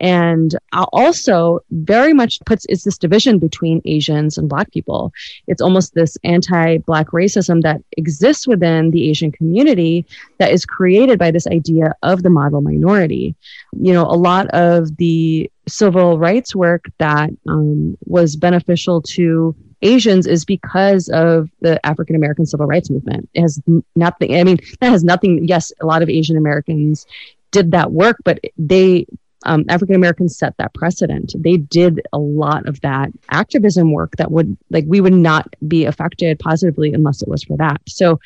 [0.00, 0.56] and
[0.92, 5.12] also very much puts is this division between Asians and Black people.
[5.46, 10.06] It's almost this anti-Black racism that exists within the Asian community
[10.38, 13.34] that is created by this idea of the model minority.
[13.72, 20.26] You know, a lot of the civil rights work that um, was beneficial to Asians
[20.26, 23.28] is because of the African American civil rights movement.
[23.34, 23.60] It has
[23.94, 27.06] nothing, I mean, that has nothing, yes, a lot of Asian Americans
[27.50, 29.06] did that work, but they
[29.44, 31.34] um, African Americans set that precedent.
[31.38, 35.84] They did a lot of that activism work that would, like, we would not be
[35.84, 37.80] affected positively unless it was for that.
[37.86, 38.20] So,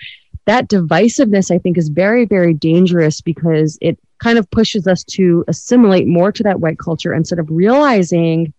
[0.46, 5.44] that divisiveness, I think, is very, very dangerous because it kind of pushes us to
[5.48, 8.52] assimilate more to that white culture instead of realizing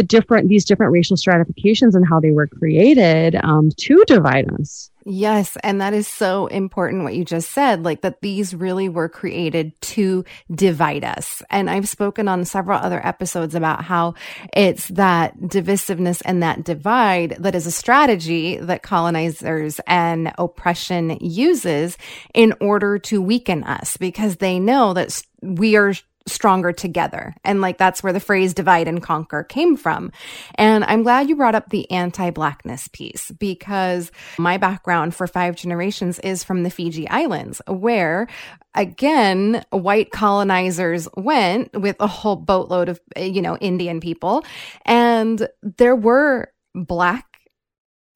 [0.00, 4.90] the different these different racial stratifications and how they were created um, to divide us.
[5.04, 9.10] Yes and that is so important what you just said like that these really were
[9.10, 11.42] created to divide us.
[11.50, 14.14] And i've spoken on several other episodes about how
[14.54, 21.98] it's that divisiveness and that divide that is a strategy that colonizers and oppression uses
[22.32, 25.92] in order to weaken us because they know that we are
[26.30, 27.34] stronger together.
[27.44, 30.12] And like that's where the phrase divide and conquer came from.
[30.56, 35.56] And I'm glad you brought up the anti blackness piece because my background for five
[35.56, 38.28] generations is from the Fiji Islands, where
[38.74, 44.44] again, white colonizers went with a whole boatload of, you know, Indian people.
[44.84, 47.26] And there were black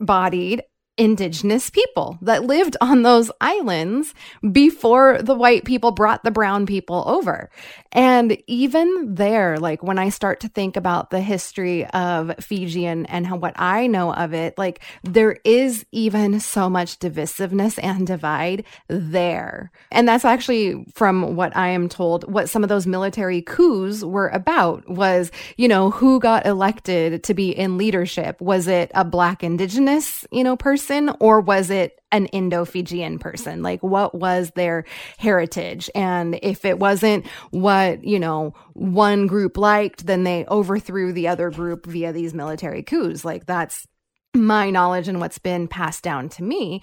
[0.01, 0.63] bodied
[0.97, 4.15] indigenous people that lived on those islands
[4.53, 7.51] before the white people brought the brown people over.
[7.91, 13.09] And even there, like when I start to think about the history of Fiji and,
[13.11, 18.07] and how what I know of it, like there is even so much divisiveness and
[18.07, 19.73] divide there.
[19.91, 24.29] And that's actually from what I am told, what some of those military coups were
[24.29, 28.41] about was, you know, who got elected to be in leadership?
[28.41, 33.63] Was it a black indigenous, you know, person or was it an Indo Fijian person?
[33.63, 34.85] Like, what was their
[35.19, 35.91] heritage?
[35.95, 41.51] And if it wasn't what, you know, one group liked, then they overthrew the other
[41.51, 43.25] group via these military coups.
[43.25, 43.87] Like, that's
[44.35, 46.83] my knowledge and what's been passed down to me.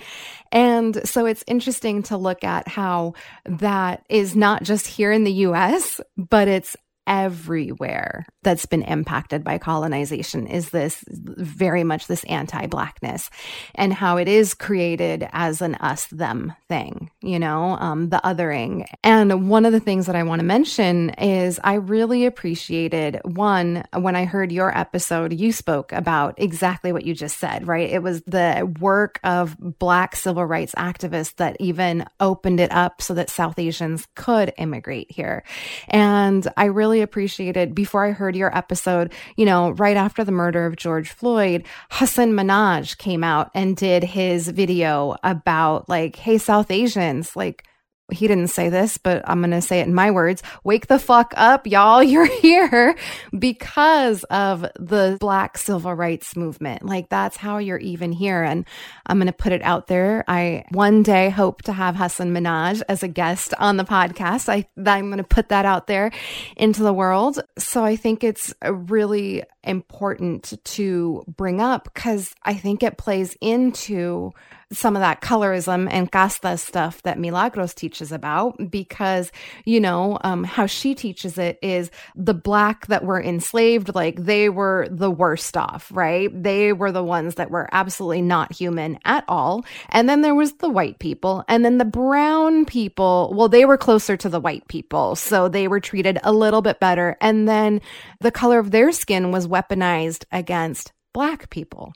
[0.52, 3.14] And so it's interesting to look at how
[3.46, 9.58] that is not just here in the US, but it's everywhere that's been impacted by
[9.58, 13.30] colonization is this very much this anti-blackness
[13.76, 18.86] and how it is created as an us them thing you know um, the othering.
[19.04, 23.84] And one of the things that i want to mention is i really appreciated one
[23.94, 27.90] when i heard your episode you spoke about exactly what you just said right?
[27.90, 33.14] It was the work of black civil rights activists that even opened it up so
[33.14, 35.44] that south asians could immigrate here.
[35.88, 40.32] And i really really appreciated before I heard your episode, you know, right after the
[40.34, 46.38] murder of George Floyd, Hasan Minhaj came out and did his video about like, hey,
[46.38, 47.64] South Asians, like,
[48.12, 50.43] he didn't say this, but I'm going to say it in my words.
[50.63, 52.04] Wake the fuck up, y'all.
[52.12, 52.95] You're here
[53.38, 56.86] because of the black civil rights movement.
[56.86, 58.43] Like that's how you're even here.
[58.43, 58.65] And
[59.06, 60.24] I'm going to put it out there.
[60.28, 64.50] I one day hope to have Hasan Minhaj as a guest on the podcast.
[64.50, 66.12] I, I'm going to put that out there
[66.58, 67.39] into the world.
[67.58, 74.34] So I think it's really important to bring up because I think it plays into
[74.71, 79.32] some of that colorism and casta stuff that Milagros teaches about because,
[79.65, 84.50] you know, um, how she teaches it is the black that were enslaved, like they
[84.50, 86.30] were the worst off, right?
[86.32, 89.65] They were the ones that were absolutely not human at all.
[89.89, 93.34] And then there was the white people and then the brown people.
[93.36, 95.15] Well, they were closer to the white people.
[95.15, 97.17] So they were treated a little bit better.
[97.19, 97.82] And then
[98.21, 101.94] the color of their skin was weaponized against black people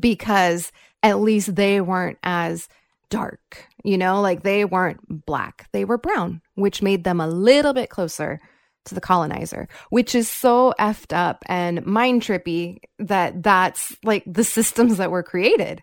[0.00, 0.72] because
[1.02, 2.68] at least they weren't as
[3.10, 7.72] dark, you know, like they weren't black, they were brown, which made them a little
[7.72, 8.40] bit closer
[8.84, 14.44] to the colonizer, which is so effed up and mind trippy that that's like the
[14.44, 15.82] systems that were created.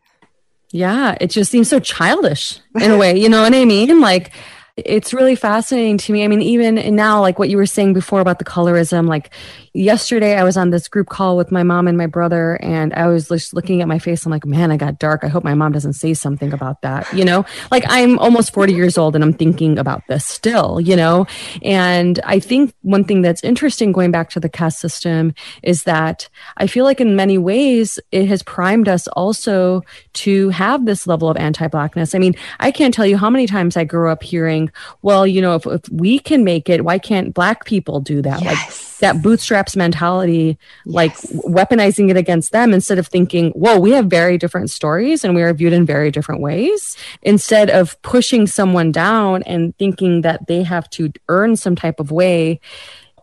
[0.72, 4.02] Yeah, it just seems so childish in a way, you know what I mean?
[4.02, 4.32] Like
[4.78, 6.26] it's really fascinating to me.
[6.26, 9.30] I mean, even now, like what you were saying before about the colorism, like
[9.74, 13.08] yesterday I was on this group call with my mom and my brother, and I
[13.08, 14.26] was just looking at my face.
[14.26, 15.24] I'm like, man, I got dark.
[15.24, 17.12] I hope my mom doesn't say something about that.
[17.14, 20.98] You know, like I'm almost 40 years old and I'm thinking about this still, you
[20.98, 21.26] know?
[21.62, 25.34] And I think one thing that's interesting going back to the caste system
[25.64, 29.84] is that I feel like in many ways it has primed us also
[30.14, 32.14] to have this level of anti blackness.
[32.14, 34.65] I mean, I can't tell you how many times I grew up hearing
[35.02, 38.42] well, you know, if, if we can make it, why can't black people do that?
[38.42, 38.54] Yes.
[38.54, 40.94] Like that bootstraps mentality, yes.
[40.94, 45.36] like weaponizing it against them instead of thinking, whoa, we have very different stories and
[45.36, 46.96] we are viewed in very different ways.
[47.22, 52.12] Instead of pushing someone down and thinking that they have to earn some type of
[52.12, 52.60] way,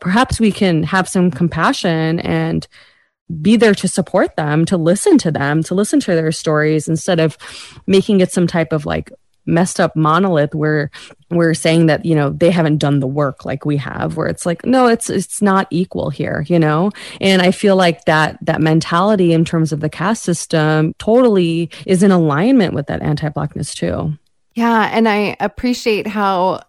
[0.00, 2.66] perhaps we can have some compassion and
[3.40, 7.20] be there to support them, to listen to them, to listen to their stories instead
[7.20, 7.38] of
[7.86, 9.10] making it some type of like
[9.46, 10.90] messed up monolith where
[11.30, 14.46] we're saying that you know they haven't done the work like we have where it's
[14.46, 16.90] like no it's it's not equal here you know?
[17.20, 22.02] And i feel like that that mentality in terms of the caste system totally is
[22.02, 24.16] in alignment with that anti-blackness too.
[24.54, 26.60] Yeah and i appreciate how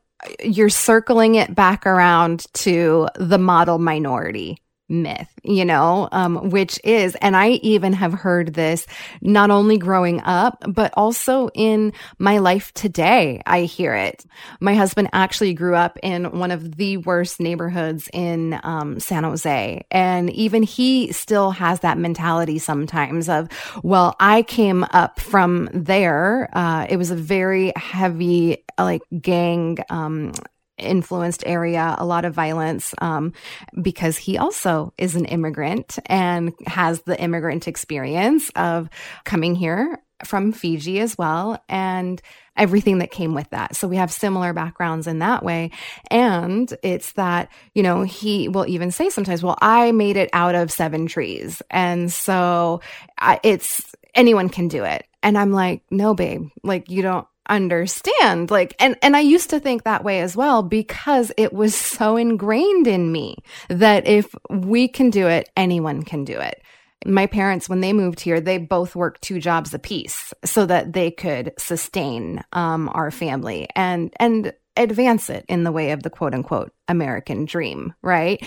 [0.43, 4.62] you're circling it back around to the model minority
[4.93, 8.85] myth, you know, um, which is, and I even have heard this
[9.21, 13.41] not only growing up, but also in my life today.
[13.45, 14.25] I hear it.
[14.59, 19.85] My husband actually grew up in one of the worst neighborhoods in um, San Jose.
[19.91, 23.49] And even he still has that mentality sometimes of,
[23.83, 26.49] well, I came up from there.
[26.53, 30.33] Uh, it was a very heavy, like, gang, um,
[30.77, 33.33] influenced area, a lot of violence, um,
[33.81, 38.89] because he also is an immigrant and has the immigrant experience of
[39.23, 41.61] coming here from Fiji as well.
[41.67, 42.21] And
[42.55, 43.75] everything that came with that.
[43.75, 45.71] So we have similar backgrounds in that way.
[46.11, 50.55] And it's that, you know, he will even say sometimes, well, I made it out
[50.55, 51.61] of seven trees.
[51.71, 52.81] And so
[53.17, 55.05] I, it's anyone can do it.
[55.23, 59.59] And I'm like, no, babe, like you don't understand like and and I used to
[59.59, 63.37] think that way as well because it was so ingrained in me
[63.69, 66.61] that if we can do it anyone can do it
[67.05, 71.11] my parents when they moved here they both worked two jobs apiece so that they
[71.11, 76.33] could sustain um, our family and and advance it in the way of the quote
[76.33, 78.45] unquote American dream, right?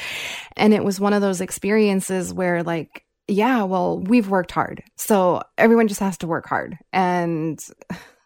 [0.57, 4.83] And it was one of those experiences where, like, yeah, well, we've worked hard.
[4.97, 6.79] So everyone just has to work hard.
[6.93, 7.61] And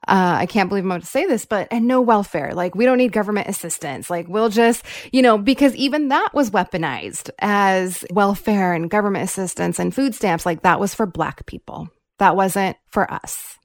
[0.09, 2.55] uh, I can't believe I'm about to say this, but and no welfare.
[2.55, 4.09] Like we don't need government assistance.
[4.09, 9.79] Like we'll just, you know, because even that was weaponized as welfare and government assistance
[9.79, 10.47] and food stamps.
[10.47, 11.91] Like that was for black people.
[12.19, 13.59] That wasn't for us.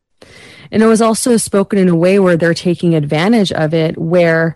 [0.71, 4.55] And it was also spoken in a way where they're taking advantage of it, where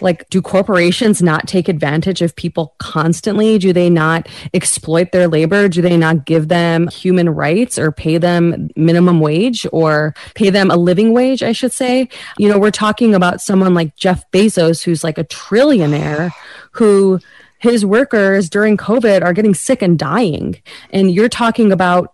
[0.00, 3.58] like do corporations not take advantage of people constantly?
[3.58, 5.68] Do they not exploit their labor?
[5.68, 10.70] Do they not give them human rights or pay them minimum wage or pay them
[10.70, 12.08] a living wage i should say?
[12.38, 16.30] You know we're talking about someone like jeff bezos who's like a trillionaire
[16.72, 17.20] who
[17.58, 20.60] his workers during covid are getting sick and dying.
[20.90, 22.13] And you're talking about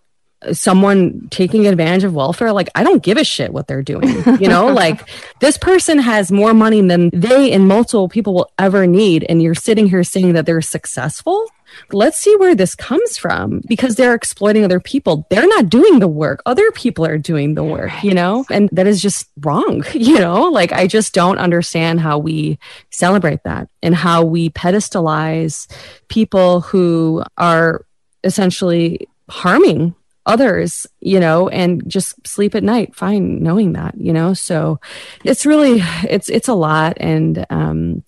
[0.51, 4.47] someone taking advantage of welfare like i don't give a shit what they're doing you
[4.47, 4.71] know?
[4.81, 5.07] Like
[5.39, 9.55] this person has more money than they and multiple people will ever need and you're
[9.55, 11.47] sitting here saying that they're successful?
[11.91, 15.25] Let's see where this comes from because they're exploiting other people.
[15.29, 16.41] They're not doing the work.
[16.45, 18.45] Other people are doing the work you know?
[18.49, 20.49] And that is just wrong you know?
[20.49, 22.57] Like i just don't understand how we
[22.89, 25.71] celebrate that and how we pedestalize
[26.07, 27.85] people who are
[28.23, 34.33] essentially harming others, you know, and just sleep at night fine knowing that, you know.
[34.33, 34.79] So
[35.23, 38.03] it's really it's it's a lot and um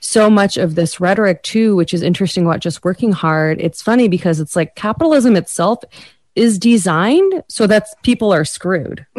[0.00, 3.60] so much of this rhetoric too, which is interesting about just working hard.
[3.60, 5.82] It's funny because it's like capitalism itself
[6.34, 9.04] is designed so that people are screwed.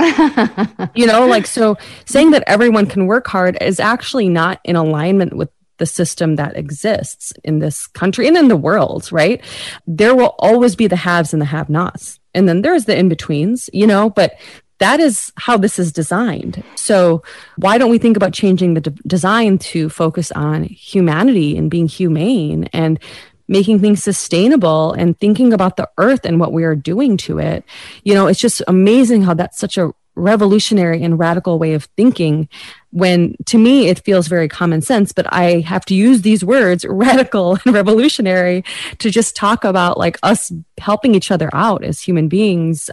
[0.95, 5.35] you know, like so saying that everyone can work hard is actually not in alignment
[5.35, 5.49] with
[5.79, 9.41] the system that exists in this country and in the world, right?
[9.87, 12.19] There will always be the haves and the have nots.
[12.33, 14.35] And then there's the in betweens, you know, but
[14.79, 16.63] that is how this is designed.
[16.75, 17.21] So,
[17.57, 21.87] why don't we think about changing the de- design to focus on humanity and being
[21.87, 22.99] humane and
[23.47, 27.65] making things sustainable and thinking about the earth and what we are doing to it?
[28.03, 32.47] You know, it's just amazing how that's such a revolutionary and radical way of thinking
[32.91, 36.85] when to me it feels very common sense but i have to use these words
[36.89, 38.63] radical and revolutionary
[38.97, 42.89] to just talk about like us helping each other out as human beings.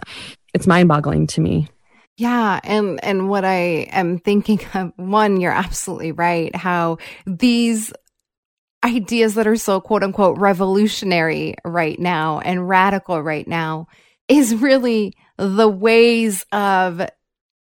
[0.53, 1.69] It's mind-boggling to me.
[2.17, 7.93] Yeah, and and what I am thinking of one, you're absolutely right how these
[8.83, 13.87] ideas that are so quote unquote revolutionary right now and radical right now
[14.27, 17.07] is really the ways of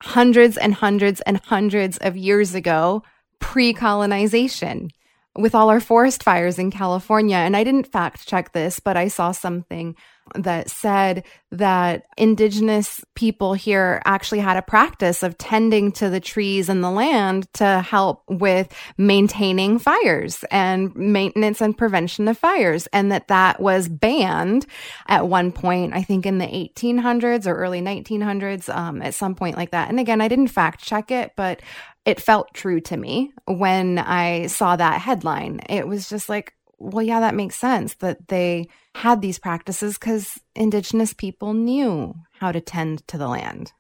[0.02, 3.04] hundreds and hundreds and hundreds of years ago,
[3.40, 4.90] pre colonization,
[5.38, 7.38] with all our forest fires in California.
[7.38, 9.96] And I didn't fact check this, but I saw something
[10.34, 16.68] that said that indigenous people here actually had a practice of tending to the trees
[16.68, 23.12] and the land to help with maintaining fires and maintenance and prevention of fires and
[23.12, 24.66] that that was banned
[25.08, 29.56] at one point i think in the 1800s or early 1900s um, at some point
[29.56, 29.90] like that.
[29.90, 31.62] And again i didn't fact check it but
[32.04, 35.62] it felt true to me when i saw that headline.
[35.70, 40.40] It was just like well yeah that makes sense that they had these practices because
[40.56, 43.74] indigenous people knew how to tend to the land.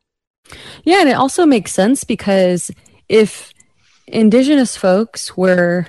[0.83, 2.69] Yeah, and it also makes sense because
[3.07, 3.53] if
[4.07, 5.87] indigenous folks were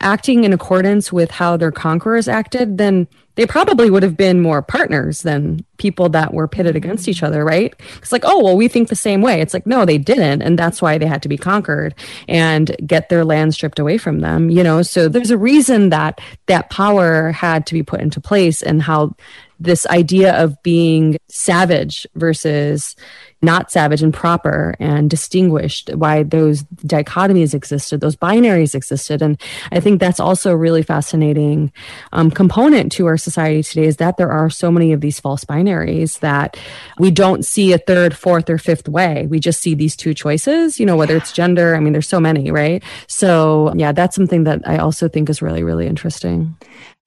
[0.00, 4.62] acting in accordance with how their conquerors acted, then they probably would have been more
[4.62, 7.72] partners than people that were pitted against each other, right?
[7.98, 9.40] It's like, oh, well, we think the same way.
[9.40, 10.42] It's like, no, they didn't.
[10.42, 11.94] And that's why they had to be conquered
[12.26, 14.82] and get their land stripped away from them, you know?
[14.82, 19.14] So there's a reason that that power had to be put into place and how
[19.60, 22.96] this idea of being savage versus
[23.40, 29.22] not savage and proper and distinguished, why those dichotomies existed, those binaries existed.
[29.22, 31.72] And I think that's also a really fascinating
[32.12, 35.44] um, component to our society today is that there are so many of these false
[35.44, 36.56] binaries that
[36.98, 39.26] we don't see a third, fourth, or fifth way.
[39.28, 41.76] We just see these two choices, you know, whether it's gender.
[41.76, 42.82] I mean, there's so many, right?
[43.06, 46.56] So, yeah, that's something that I also think is really, really interesting.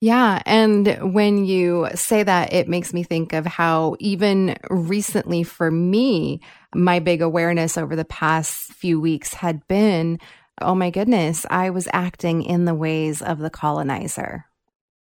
[0.02, 0.42] Yeah.
[0.46, 6.40] And when you say that, it makes me think of how even recently for me,
[6.74, 10.18] my big awareness over the past few weeks had been
[10.60, 14.44] oh my goodness, I was acting in the ways of the colonizer.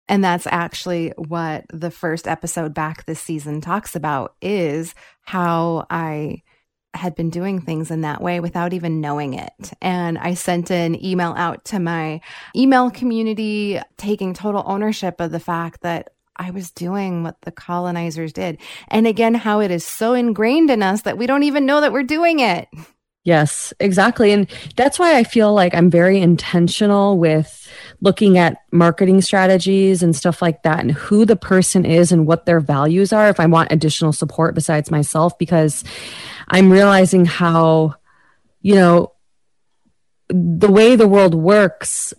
[0.08, 6.44] And that's actually what the first episode back this season talks about is how I
[6.94, 9.74] had been doing things in that way without even knowing it.
[9.82, 12.22] And I sent an email out to my
[12.56, 18.34] email community, taking total ownership of the fact that I was doing what the colonizers
[18.34, 18.60] did.
[18.88, 21.92] And again, how it is so ingrained in us that we don't even know that
[21.92, 22.68] we're doing it.
[23.24, 24.32] Yes, exactly.
[24.32, 27.63] And that's why I feel like I'm very intentional with
[28.04, 32.46] looking at marketing strategies and stuff like that and who the person is and what
[32.46, 35.86] their values are if I want additional support besides myself, because
[36.50, 37.96] I'm realizing how,
[38.62, 39.14] you know,
[40.28, 42.14] the way the world works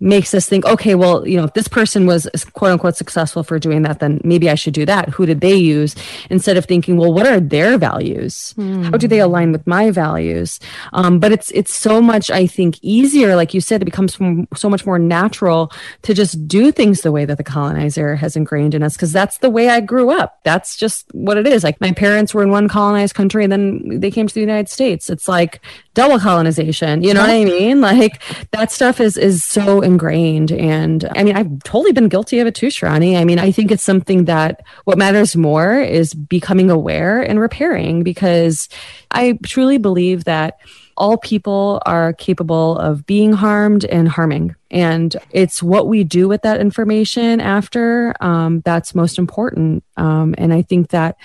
[0.00, 3.58] makes us think, okay, well, you know, if this person was quote unquote successful for
[3.58, 5.10] doing that, then maybe I should do that.
[5.10, 5.94] Who did they use?
[6.30, 8.54] Instead of thinking, well, what are their values?
[8.56, 8.90] Mm.
[8.90, 10.58] How do they align with my values?
[10.92, 13.36] Um, but it's it's so much, I think, easier.
[13.36, 14.18] Like you said, it becomes
[14.56, 15.70] so much more natural
[16.02, 19.38] to just do things the way that the colonizer has ingrained in us, because that's
[19.38, 20.40] the way I grew up.
[20.44, 21.62] That's just what it is.
[21.62, 24.68] Like my parents were in one colonized country, and then they came to the United
[24.70, 25.10] States.
[25.10, 25.60] It's like
[25.94, 27.02] double colonization.
[27.02, 27.80] You know what I mean?
[27.80, 28.22] Like
[28.52, 30.52] that stuff is is so ingrained.
[30.52, 33.18] And I mean, I've totally been guilty of it too, Sharani.
[33.18, 38.02] I mean, I think it's something that what matters more is becoming aware and repairing
[38.02, 38.68] because
[39.10, 40.58] I truly believe that
[40.96, 44.54] all people are capable of being harmed and harming.
[44.70, 49.82] And it's what we do with that information after um, that's most important.
[49.96, 51.16] Um, and I think that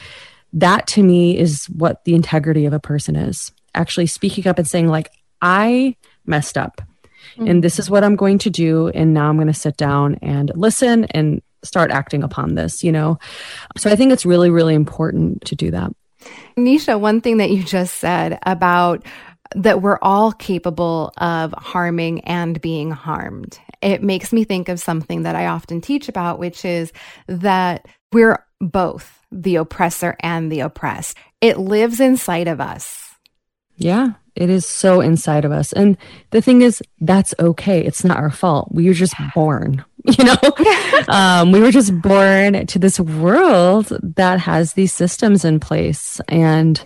[0.54, 4.68] that to me is what the integrity of a person is actually speaking up and
[4.68, 5.12] saying, like,
[5.42, 6.82] I messed up
[7.36, 7.48] mm-hmm.
[7.48, 8.90] and this is what I'm going to do.
[8.90, 12.92] And now I'm going to sit down and listen and start acting upon this, you
[12.92, 13.18] know?
[13.78, 15.92] So I think it's really, really important to do that.
[16.58, 19.06] Nisha, one thing that you just said about
[19.54, 23.60] that we're all capable of harming and being harmed.
[23.82, 26.92] It makes me think of something that I often teach about, which is
[27.28, 31.18] that we're both the oppressor and the oppressed.
[31.42, 33.02] It lives inside of us.
[33.78, 35.72] Yeah, it is so inside of us.
[35.74, 35.98] And
[36.32, 37.84] the thing is, that's okay.
[37.84, 38.70] It's not our fault.
[38.72, 40.38] We were just born, you know?
[41.08, 46.20] um, we were just born to this world that has these systems in place.
[46.28, 46.84] And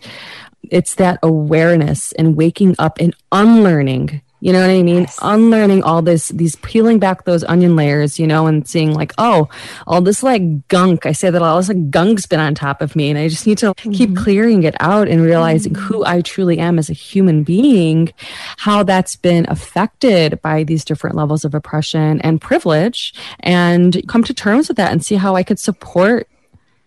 [0.70, 5.02] it's that awareness and waking up and unlearning you know what I mean?
[5.02, 5.20] Yes.
[5.22, 9.50] Unlearning all this, these peeling back those onion layers, you know, and seeing like, oh,
[9.86, 11.06] all this like gunk.
[11.06, 13.46] I say that all this like gunk's been on top of me, and I just
[13.46, 13.92] need to mm-hmm.
[13.92, 15.84] keep clearing it out and realizing mm-hmm.
[15.84, 18.14] who I truly am as a human being,
[18.58, 24.34] how that's been affected by these different levels of oppression and privilege, and come to
[24.34, 26.28] terms with that and see how I could support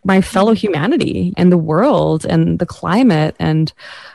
[0.04, 3.72] my fellow humanity and the world and the climate and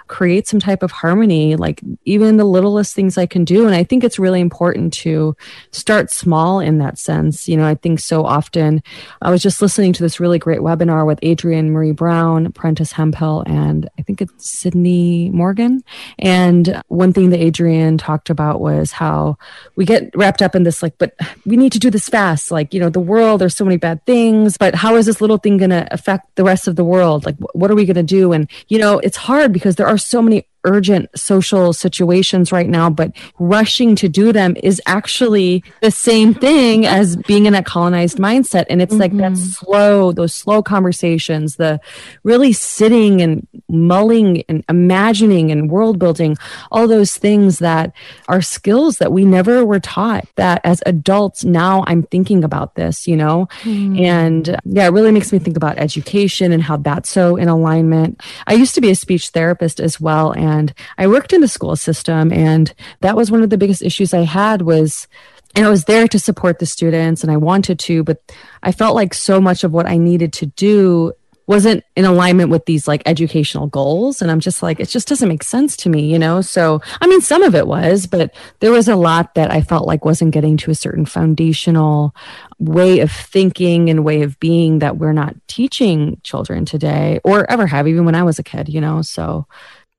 [0.07, 3.65] create some type of harmony, like even the littlest things I can do.
[3.65, 5.35] And I think it's really important to
[5.71, 7.47] start small in that sense.
[7.47, 8.81] You know, I think so often
[9.21, 13.43] I was just listening to this really great webinar with Adrienne Maree Brown, Prentis Hemphill,
[13.45, 15.83] and I think it's Sydney Morgan.
[16.19, 19.37] And one thing that Adrienne talked about was how
[19.75, 22.51] we get wrapped up in this, like, but we need to do this fast.
[22.51, 25.37] Like, you know, the world, there's so many bad things, but how is this little
[25.37, 27.25] thing going to affect the rest of the world?
[27.25, 28.31] Like, what are we going to do?
[28.33, 32.69] And, you know, it's hard because there are are so many urgent social situations right
[32.69, 37.63] now, but rushing to do them is actually the same thing as being in a
[37.63, 38.65] colonized mindset.
[38.69, 39.01] And it's mm-hmm.
[39.01, 39.65] like that mm-hmm.
[39.65, 41.79] slow, those slow conversations, the
[42.23, 46.37] really sitting and mulling and imagining and world building,
[46.71, 47.93] all those things that
[48.27, 53.07] are skills that we never were taught that as adults now I'm thinking about this,
[53.07, 53.47] you know?
[53.63, 54.01] Mm.
[54.01, 58.21] And yeah, it really makes me think about education and how that's so in alignment.
[58.45, 60.31] I used to be a speech therapist as well.
[60.31, 63.81] And and I worked in the school system and that was one of the biggest
[63.81, 65.07] issues I had was
[65.55, 68.21] and I was there to support the students and I wanted to, but
[68.61, 71.13] I felt like so much of what I needed to do
[71.47, 74.21] wasn't in alignment with these like educational goals.
[74.21, 76.41] And i'm just like it just doesn't make sense to me you know?
[76.41, 79.87] So i mean some of it was but there was a lot that i felt
[79.87, 82.13] like wasn't getting to a certain foundational
[82.59, 87.65] way of thinking and way of being that we're not teaching children today or ever
[87.65, 89.01] have even when i was a kid you know?
[89.01, 89.47] So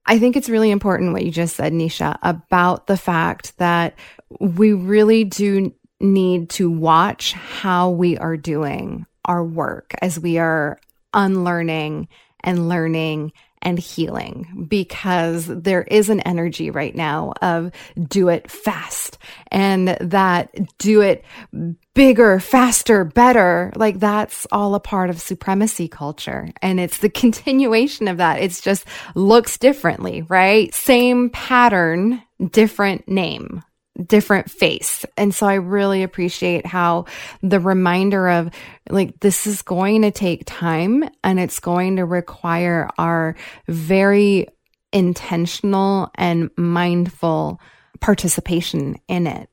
[0.08, 3.94] I think it's really important what you just said, Nisha, about the fact that
[4.40, 10.80] we really do need to watch how we are doing our work as we are
[11.12, 12.08] unlearning
[12.42, 13.32] and learning
[13.62, 17.70] and healing because there is an energy right now of
[18.08, 19.18] do it fast
[19.50, 21.24] and that do it
[21.94, 23.72] bigger, faster, better.
[23.74, 26.48] Like that's all a part of supremacy culture.
[26.62, 28.40] And it's the continuation of that.
[28.40, 28.84] It's just
[29.14, 30.72] looks differently, right?
[30.74, 33.62] Same pattern, different name
[34.06, 35.04] different face.
[35.16, 37.06] And so I really appreciate how
[37.42, 38.50] the reminder of
[38.88, 43.36] like, this is going to take time and it's going to require our
[43.66, 44.46] very
[44.92, 47.60] intentional and mindful
[48.00, 49.48] participation in it.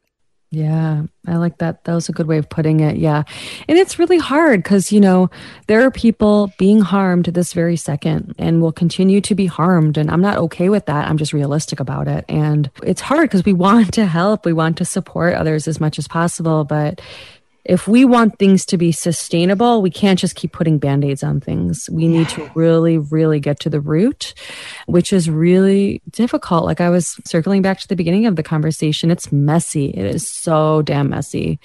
[0.56, 1.84] Yeah, I like that.
[1.84, 2.96] That was a good way of putting it.
[2.96, 3.24] Yeah.
[3.68, 5.30] And it's really hard because, you know,
[5.68, 9.98] there are people being harmed this very second and will continue to be harmed.
[9.98, 11.10] And I'm not okay with that.
[11.10, 12.24] I'm just realistic about it.
[12.30, 16.00] And it's hard because we want to help, we want to support others as much
[16.00, 16.64] as possible.
[16.64, 17.02] But
[17.66, 21.42] if we want things to be sustainable, we can't just keep putting band aids on
[21.42, 21.90] things.
[21.92, 24.36] We need to really, really get to the root,
[24.86, 26.66] which is really difficult.
[26.66, 29.88] Like I was circling back to the beginning of the conversation, it's messy.
[29.88, 31.60] It is so damn messy.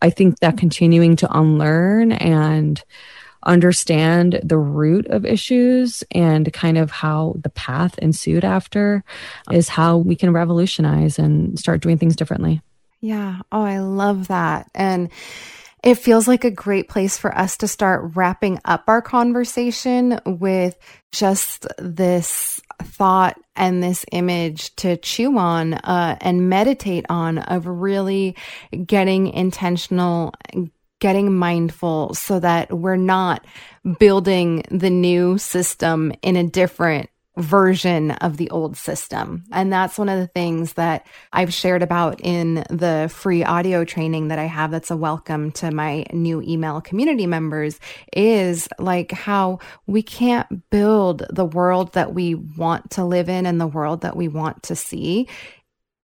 [0.00, 2.82] I think that continuing to unlearn and
[3.42, 9.02] understand the root of issues and kind of how the path ensued after
[9.50, 12.60] is how we can revolutionize and start doing things differently.
[13.00, 13.40] Yeah.
[13.50, 14.70] Oh, I love that.
[14.74, 15.10] And
[15.82, 20.76] it feels like a great place for us to start wrapping up our conversation with
[21.10, 28.36] just this thought and this image to chew on uh, and meditate on of really
[28.86, 30.34] getting intentional
[31.00, 33.44] getting mindful so that we're not
[33.98, 37.08] building the new system in a different
[37.40, 39.44] version of the old system.
[39.52, 44.28] And that's one of the things that I've shared about in the free audio training
[44.28, 47.80] that I have that's a welcome to my new email community members
[48.12, 53.60] is like how we can't build the world that we want to live in and
[53.60, 55.28] the world that we want to see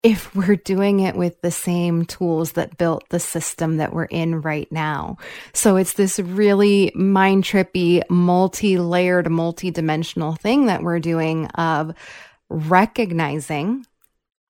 [0.03, 4.41] if we're doing it with the same tools that built the system that we're in
[4.41, 5.17] right now.
[5.53, 11.93] So it's this really mind trippy, multi layered, multi dimensional thing that we're doing of
[12.49, 13.85] recognizing,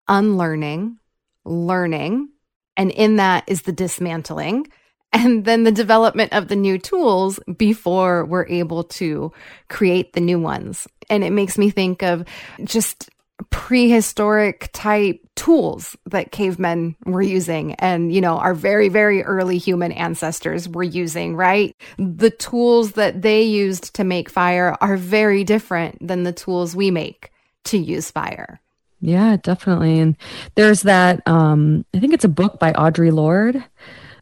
[0.08, 0.98] unlearning,
[1.46, 2.30] learning.
[2.76, 4.68] And in that is the dismantling
[5.14, 9.32] and then the development of the new tools before we're able to
[9.70, 10.88] create the new ones.
[11.10, 12.26] And it makes me think of
[12.64, 13.12] just
[13.50, 17.74] prehistoric type tools that cavemen were using.
[17.76, 21.76] And you know our very very early human ancestors were using right?
[21.98, 26.92] The tools that they used to make fire are very different than the tools we
[26.92, 27.32] make
[27.66, 28.60] to use fire.
[29.00, 30.00] Yeah definitely.
[30.00, 30.18] And
[30.56, 33.64] there's that um i think it's a book by Audre Lorde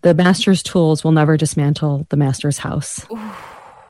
[0.03, 3.05] the master's tools will never dismantle the master's house.
[3.11, 3.31] Ooh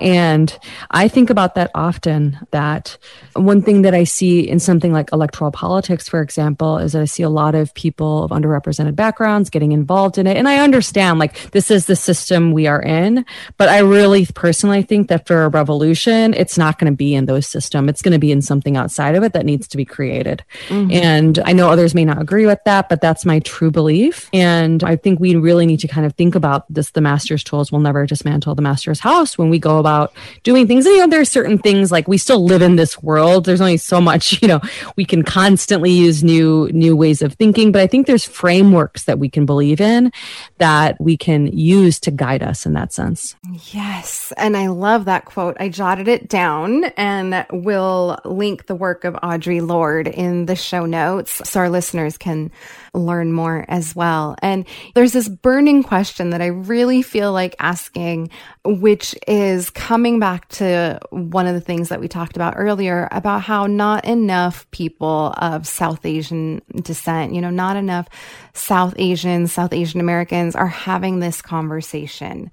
[0.02, 0.58] and
[0.90, 2.98] I think about that often that
[3.34, 7.06] one thing that I see in something like electoral politics, for example, is that I
[7.06, 10.38] see a lot of people of underrepresented backgrounds getting involved in it.
[10.38, 13.26] And I understand like this is the system we are in,
[13.58, 17.26] but I really personally think that for a revolution, it's not going to be in
[17.28, 17.90] those systems.
[17.90, 20.44] It's going to be in something outside of it that needs to be created.
[20.68, 20.92] Mm-hmm.
[20.92, 24.30] And I know others may not agree with that, but that's my true belief.
[24.34, 27.72] And I think we really need to kind of think about this the master's tools
[27.72, 30.14] will never dismantle the master's house when we go about about
[30.44, 30.86] doing things.
[30.86, 33.46] And, you know, there are certain things like we still live in this world.
[33.46, 34.62] There's only so much, you know,
[34.96, 37.72] we can constantly use new, new ways of thinking.
[37.72, 40.12] But I think there's frameworks that we can believe in
[40.58, 43.36] that we can use to guide us in that sense.
[43.72, 44.32] Yes.
[44.38, 45.58] And I love that quote.
[45.60, 50.86] I jotted it down and we'll link the work of Audre Lorde in the show
[50.86, 52.52] notes so our listeners can
[52.94, 54.36] learn more as well.
[54.42, 54.66] And
[54.96, 58.30] there's this burning question that I really feel like asking,
[58.66, 63.42] which is coming back to one of the things that we talked about earlier about
[63.42, 68.08] how not enough people of South Asian descent, you know, not enough
[68.54, 72.52] South Asians, South Asian Americans are having this conversation.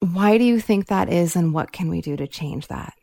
[0.00, 2.94] Why do you think that is, and what can we do to change that?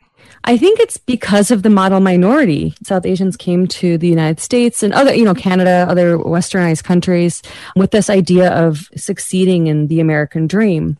[0.43, 2.73] I think it's because of the model minority.
[2.83, 7.41] South Asians came to the United States and other, you know, Canada, other westernized countries
[7.75, 10.97] with this idea of succeeding in the American dream.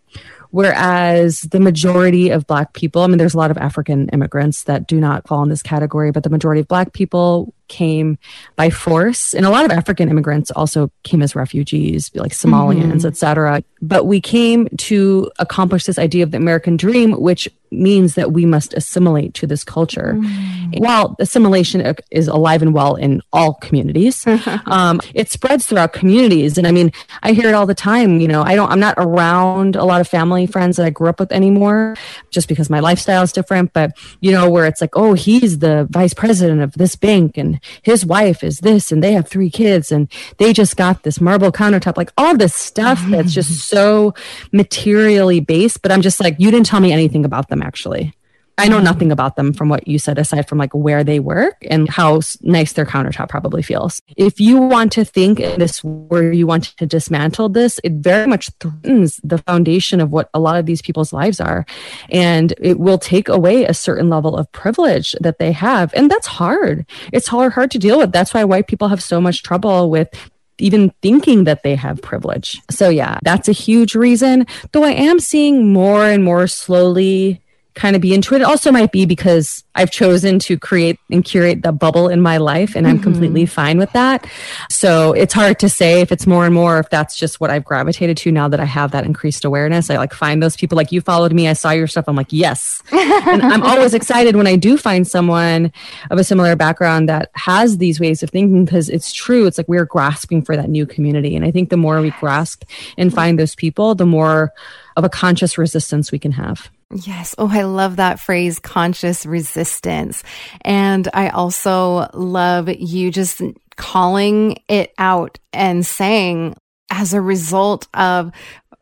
[0.52, 4.88] Whereas the majority of Black people, I mean, there's a lot of African immigrants that
[4.88, 8.18] do not fall in this category, but the majority of Black people came
[8.56, 9.36] by force.
[9.36, 13.08] And a lot of African immigrants also came as refugees, like Somalians, mm-hmm.
[13.08, 13.64] et cetera.
[13.82, 18.45] But we came to accomplish this idea of the American dream, which means that we
[18.45, 20.13] must assimilate to this culture.
[20.15, 20.80] Mm.
[20.80, 24.26] While assimilation is alive and well in all communities,
[24.65, 26.57] um, it spreads throughout communities.
[26.57, 26.91] And I mean,
[27.24, 28.20] I hear it all the time.
[28.20, 31.09] You know, I don't, I'm not around a lot of family friends that I grew
[31.09, 31.95] up with anymore
[32.32, 33.74] just because my lifestyle is different.
[33.74, 37.59] But, you know, where it's like, oh, he's the vice president of this bank and
[37.82, 41.51] his wife is this and they have three kids and they just got this marble
[41.51, 44.13] countertop, like all this stuff that's just so
[44.51, 45.82] materially based.
[45.82, 48.14] But I'm just like, you didn't tell me anything about them actually.
[48.60, 51.66] I know nothing about them from what you said, aside from like where they work
[51.70, 54.01] and how nice their countertop probably feels.
[54.18, 58.49] If you want to think this where you want to dismantle this, it very much
[58.60, 61.66] threatens the foundation of what a lot of these people's lives are.
[62.10, 65.93] And it will take away a certain level of privilege that they have.
[65.93, 66.86] And that's hard.
[67.14, 68.12] It's hard, hard to deal with.
[68.12, 70.10] That's why white people have so much trouble with
[70.57, 72.62] even thinking that they have privilege.
[72.70, 74.47] So yeah, that's a huge reason.
[74.74, 77.41] Though I am seeing more and more slowly
[77.76, 78.41] kind of be into it.
[78.41, 82.38] It also might be because I've chosen to create and curate the bubble in my
[82.38, 83.03] life and I'm mm-hmm.
[83.03, 84.28] completely fine with that.
[84.70, 87.63] So it's hard to say if it's more and more, if that's just what I've
[87.63, 89.89] gravitated to now that I have that increased awareness.
[89.89, 92.05] I like find those people like you followed me, I saw your stuff.
[92.07, 92.84] I'm like, yes.
[92.91, 95.72] and I'm always excited when I do find someone
[96.09, 99.45] of a similar background that has these ways of thinking because it's true.
[99.45, 101.36] It's like we're grasping for that new community.
[101.36, 102.63] And I think the more we grasp
[102.97, 104.51] and find those people, the more
[104.97, 106.70] of a conscious resistance we can have.
[106.92, 107.36] Yes.
[107.38, 110.24] Oh, I love that phrase, conscious resistance.
[110.62, 113.42] And I also love you just
[113.76, 116.56] calling it out and saying,
[116.90, 118.32] as a result of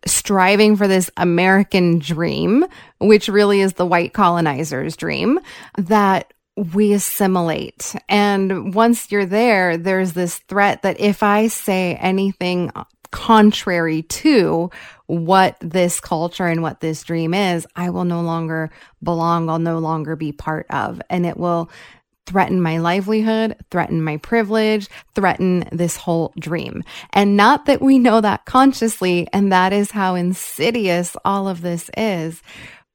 [0.06, 2.66] striving for this American dream,
[3.00, 5.40] which really is the white colonizer's dream,
[5.78, 6.34] that
[6.74, 7.94] we assimilate.
[8.08, 12.72] And once you're there, there's this threat that if I say anything
[13.12, 14.70] contrary to
[15.08, 18.70] what this culture and what this dream is, I will no longer
[19.02, 19.50] belong.
[19.50, 21.02] I'll no longer be part of.
[21.10, 21.70] And it will
[22.26, 26.84] threaten my livelihood, threaten my privilege, threaten this whole dream.
[27.14, 29.28] And not that we know that consciously.
[29.32, 32.42] And that is how insidious all of this is,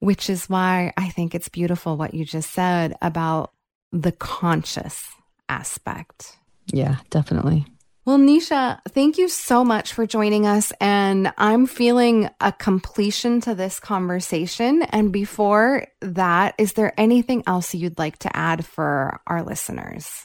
[0.01, 3.53] which is why I think it's beautiful what you just said about
[3.91, 5.09] the conscious
[5.49, 6.37] aspect.
[6.67, 7.67] Yeah, definitely.
[8.05, 10.73] Well, Nisha, thank you so much for joining us.
[10.81, 14.83] And I'm feeling a completion to this conversation.
[14.83, 20.25] And before that, is there anything else you'd like to add for our listeners?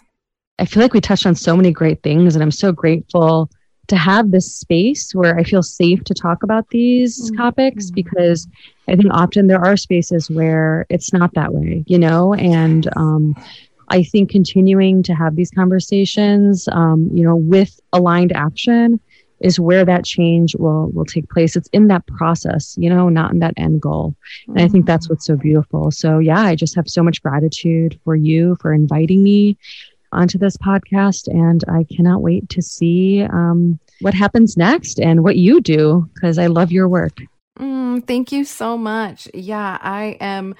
[0.57, 3.47] I feel like we touched on so many great things, and I'm so grateful
[3.89, 7.37] to have this space where I feel safe to talk about these mm-hmm.
[7.37, 8.47] topics because
[8.87, 13.35] I think often there are spaces where it's not that way, you know, and um,
[13.89, 18.99] I think continuing to have these conversations, um, you know, with aligned action
[19.39, 21.55] is where that change will will take place.
[21.55, 24.15] It's in that process, you know, not in that end goal.
[24.47, 25.13] And I think that's mm-hmm.
[25.13, 25.91] what's so beautiful.
[25.91, 29.57] So yeah, I just have so much gratitude for you for inviting me
[30.11, 35.35] onto this podcast, and I cannot wait to see um, what happens next and what
[35.35, 37.17] you do because I love your work.
[37.59, 39.27] Mm, thank you so much.
[39.33, 40.55] Yeah, I am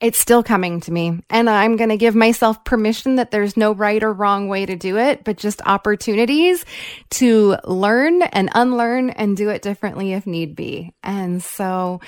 [0.00, 1.20] it's still coming to me.
[1.28, 4.74] And I'm going to give myself permission that there's no right or wrong way to
[4.74, 6.64] do it, but just opportunities
[7.10, 10.94] to learn and unlearn and do it differently if need be.
[11.02, 12.00] And so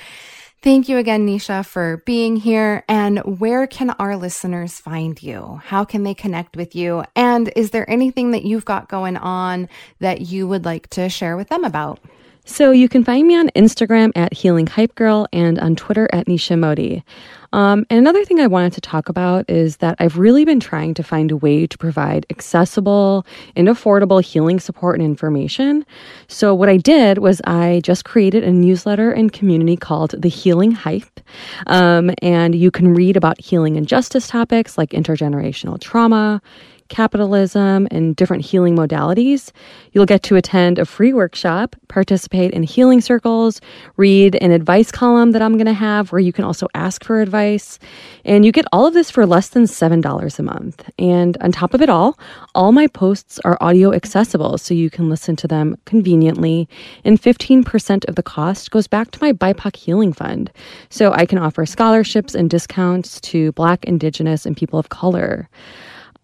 [0.62, 2.82] thank you again, Nisha, for being here.
[2.88, 5.60] And where can our listeners find you?
[5.64, 7.04] How can they connect with you?
[7.14, 9.68] And is there anything that you've got going on
[9.98, 12.00] that you would like to share with them about?
[12.44, 16.26] So you can find me on Instagram at Healing Hype Girl and on Twitter at
[16.26, 17.04] Nisha Modi.
[17.52, 20.94] Um, and another thing I wanted to talk about is that I've really been trying
[20.94, 25.84] to find a way to provide accessible and affordable healing support and information.
[26.28, 30.72] So what I did was I just created a newsletter and community called The Healing
[30.72, 31.20] Hype.
[31.66, 36.40] Um, and you can read about healing and justice topics like intergenerational trauma,
[36.88, 39.52] capitalism, and different healing modalities.
[39.92, 43.60] You'll get to attend a free workshop, participate in healing circles,
[43.96, 47.20] read an advice column that I'm going to have where you can also ask for
[47.20, 47.78] advice.
[48.24, 50.88] And you get all of this for less than $7 a month.
[50.98, 52.18] And on top of it all,
[52.54, 56.68] all my posts are audio accessible so you can listen to them conveniently.
[57.04, 60.50] And 15% of the cost goes back to my BIPOC Healing Fund.
[60.90, 65.48] So I can offer scholarships and discounts to Black, Indigenous, and people of color.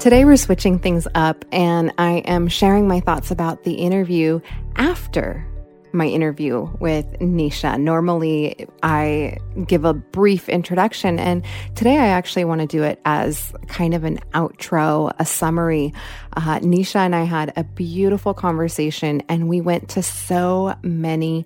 [0.00, 4.40] Today, we're switching things up, and I am sharing my thoughts about the interview
[4.76, 5.46] after
[5.92, 7.78] my interview with Nisha.
[7.78, 9.36] Normally, I
[9.66, 11.44] give a brief introduction, and
[11.74, 15.92] today I actually want to do it as kind of an outro, a summary.
[16.34, 21.44] Uh, Nisha and I had a beautiful conversation, and we went to so many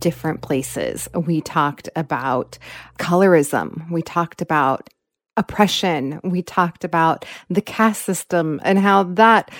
[0.00, 1.08] different places.
[1.14, 2.58] We talked about
[2.98, 4.90] colorism, we talked about
[5.36, 6.20] oppression.
[6.22, 9.50] We talked about the caste system and how that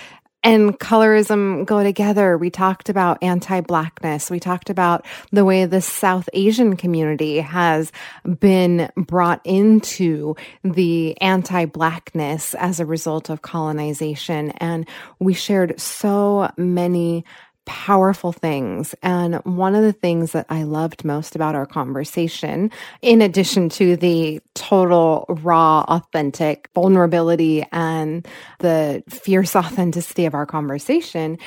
[0.44, 2.36] and colorism go together.
[2.36, 4.30] We talked about anti blackness.
[4.30, 7.90] We talked about the way the South Asian community has
[8.38, 14.50] been brought into the anti blackness as a result of colonization.
[14.58, 14.86] And
[15.18, 17.24] we shared so many
[17.66, 18.94] powerful things.
[19.02, 22.70] And one of the things that I loved most about our conversation,
[23.02, 28.26] in addition to the total raw, authentic vulnerability and
[28.60, 31.38] the fierce authenticity of our conversation,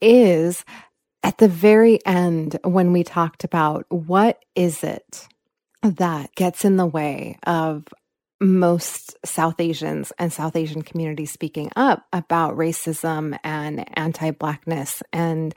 [0.00, 0.64] is
[1.22, 5.26] at the very end when we talked about what is it
[5.82, 7.84] that gets in the way of
[8.44, 15.54] most South Asians and South Asian communities speaking up about racism and anti Blackness and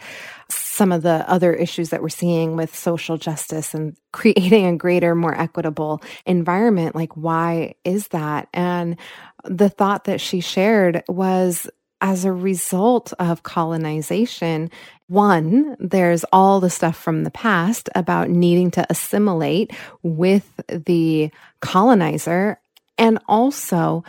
[0.49, 5.13] some of the other issues that we're seeing with social justice and creating a greater,
[5.15, 6.95] more equitable environment.
[6.95, 8.47] Like, why is that?
[8.53, 8.97] And
[9.43, 11.69] the thought that she shared was
[11.99, 14.69] as a result of colonization,
[15.07, 19.71] one, there's all the stuff from the past about needing to assimilate
[20.03, 22.59] with the colonizer
[22.97, 24.03] and also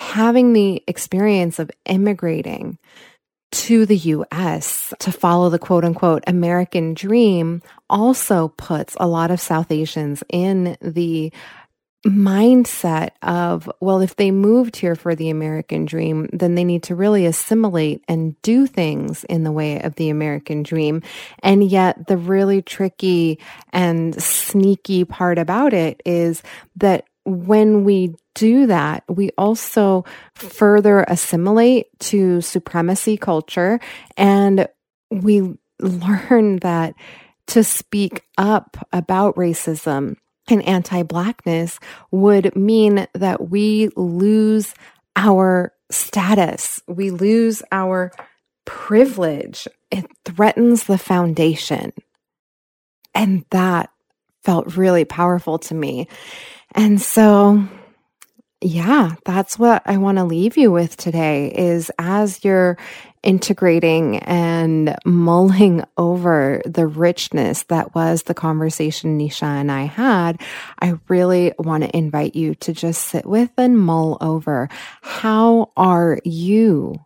[0.00, 2.78] having the experience of immigrating
[3.50, 9.40] to the US to follow the quote unquote American dream also puts a lot of
[9.40, 11.32] South Asians in the
[12.06, 16.94] mindset of, well, if they moved here for the American dream, then they need to
[16.94, 21.02] really assimilate and do things in the way of the American dream.
[21.42, 23.40] And yet, the really tricky
[23.72, 26.42] and sneaky part about it is
[26.76, 30.04] that when we do that, we also
[30.34, 33.80] further assimilate to supremacy culture
[34.16, 34.66] and
[35.10, 36.94] we learn that
[37.48, 40.16] to speak up about racism
[40.48, 41.78] and anti blackness
[42.10, 44.74] would mean that we lose
[45.16, 48.12] our status, we lose our
[48.64, 49.66] privilege.
[49.90, 51.92] It threatens the foundation.
[53.14, 53.90] And that
[54.44, 56.08] felt really powerful to me.
[56.74, 57.66] And so,
[58.60, 62.76] yeah, that's what I want to leave you with today is as you're
[63.22, 70.40] integrating and mulling over the richness that was the conversation Nisha and I had,
[70.80, 74.68] I really want to invite you to just sit with and mull over.
[75.02, 76.96] How are you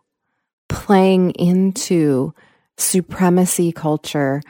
[0.69, 2.33] playing into
[2.77, 4.41] supremacy culture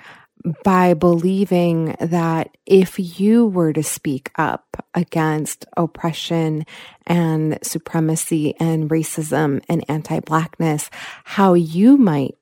[0.63, 6.65] by believing that if you were to speak up against oppression
[7.07, 10.89] and supremacy and racism and anti blackness,
[11.23, 12.35] how you might,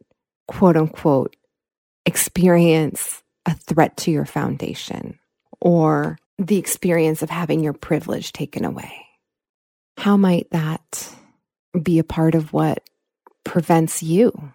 [0.48, 1.36] quote unquote,
[2.06, 5.20] experience a threat to your foundation
[5.60, 9.06] or the experience of having your privilege taken away.
[9.98, 11.16] How might that
[11.82, 12.90] be a part of what
[13.44, 14.52] prevents you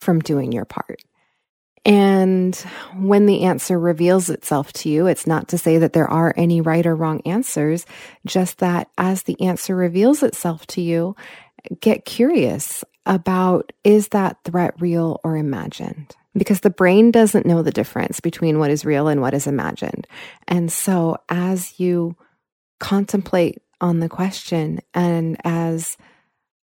[0.00, 1.02] from doing your part?
[1.84, 2.56] And
[2.96, 6.60] when the answer reveals itself to you, it's not to say that there are any
[6.60, 7.84] right or wrong answers,
[8.24, 11.14] just that as the answer reveals itself to you,
[11.80, 16.16] get curious about is that threat real or imagined?
[16.36, 20.06] Because the brain doesn't know the difference between what is real and what is imagined.
[20.48, 22.16] And so as you
[22.80, 25.96] contemplate on the question and as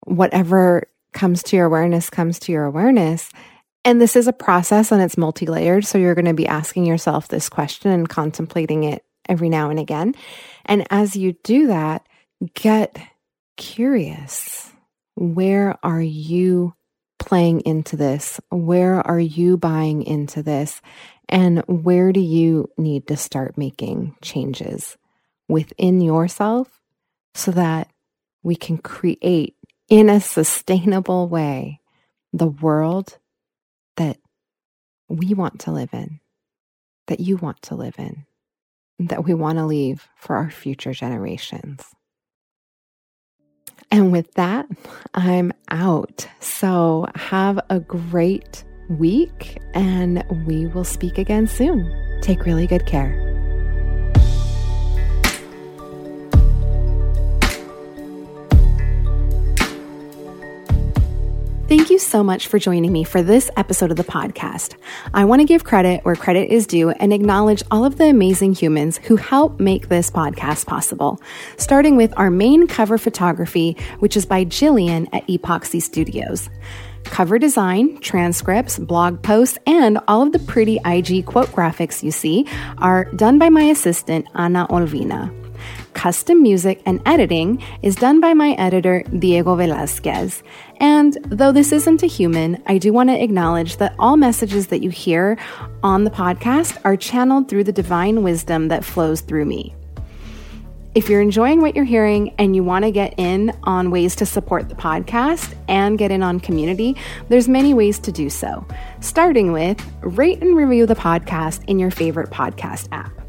[0.06, 3.30] whatever comes to your awareness comes to your awareness,
[3.84, 5.84] and this is a process and it's multi layered.
[5.84, 9.78] So you're going to be asking yourself this question and contemplating it every now and
[9.78, 10.14] again.
[10.64, 12.06] And as you do that,
[12.54, 12.96] get
[13.56, 14.72] curious.
[15.16, 16.74] Where are you
[17.18, 18.40] playing into this?
[18.50, 20.80] Where are you buying into this?
[21.28, 24.96] And where do you need to start making changes
[25.48, 26.80] within yourself
[27.34, 27.88] so that
[28.42, 29.56] we can create
[29.88, 31.80] in a sustainable way
[32.32, 33.18] the world
[35.08, 36.20] we want to live in,
[37.06, 38.24] that you want to live in,
[38.98, 41.82] that we want to leave for our future generations.
[43.90, 44.66] And with that,
[45.14, 46.26] I'm out.
[46.40, 51.90] So have a great week and we will speak again soon.
[52.22, 53.33] Take really good care.
[61.66, 64.74] Thank you so much for joining me for this episode of the podcast.
[65.14, 68.54] I want to give credit where credit is due and acknowledge all of the amazing
[68.54, 71.22] humans who help make this podcast possible,
[71.56, 76.50] starting with our main cover photography, which is by Jillian at Epoxy Studios.
[77.04, 82.46] Cover design, transcripts, blog posts, and all of the pretty IG quote graphics you see
[82.76, 85.43] are done by my assistant, Ana Olvina.
[85.94, 90.42] Custom music and editing is done by my editor, Diego Velasquez.
[90.78, 94.82] And though this isn't a human, I do want to acknowledge that all messages that
[94.82, 95.38] you hear
[95.82, 99.74] on the podcast are channeled through the divine wisdom that flows through me.
[100.94, 104.26] If you're enjoying what you're hearing and you want to get in on ways to
[104.26, 106.96] support the podcast and get in on community,
[107.28, 108.64] there's many ways to do so.
[109.00, 113.23] Starting with rate and review the podcast in your favorite podcast app.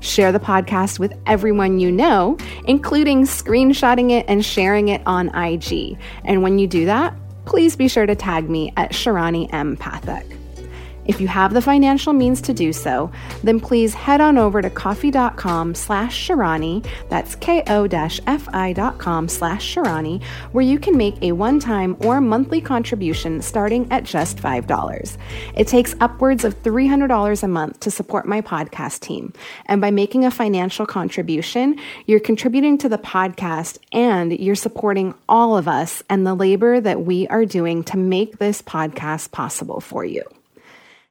[0.00, 5.98] Share the podcast with everyone you know, including screenshotting it and sharing it on IG.
[6.24, 9.76] And when you do that, please be sure to tag me at Shirani M.
[9.76, 10.39] Pathak.
[11.10, 13.10] If you have the financial means to do so,
[13.42, 20.78] then please head on over to ko-fi.com slash Shirani, that's ko-fi.com slash Shirani, where you
[20.78, 25.16] can make a one-time or monthly contribution starting at just $5.
[25.56, 29.32] It takes upwards of $300 a month to support my podcast team.
[29.66, 35.56] And by making a financial contribution, you're contributing to the podcast and you're supporting all
[35.56, 40.04] of us and the labor that we are doing to make this podcast possible for
[40.04, 40.22] you.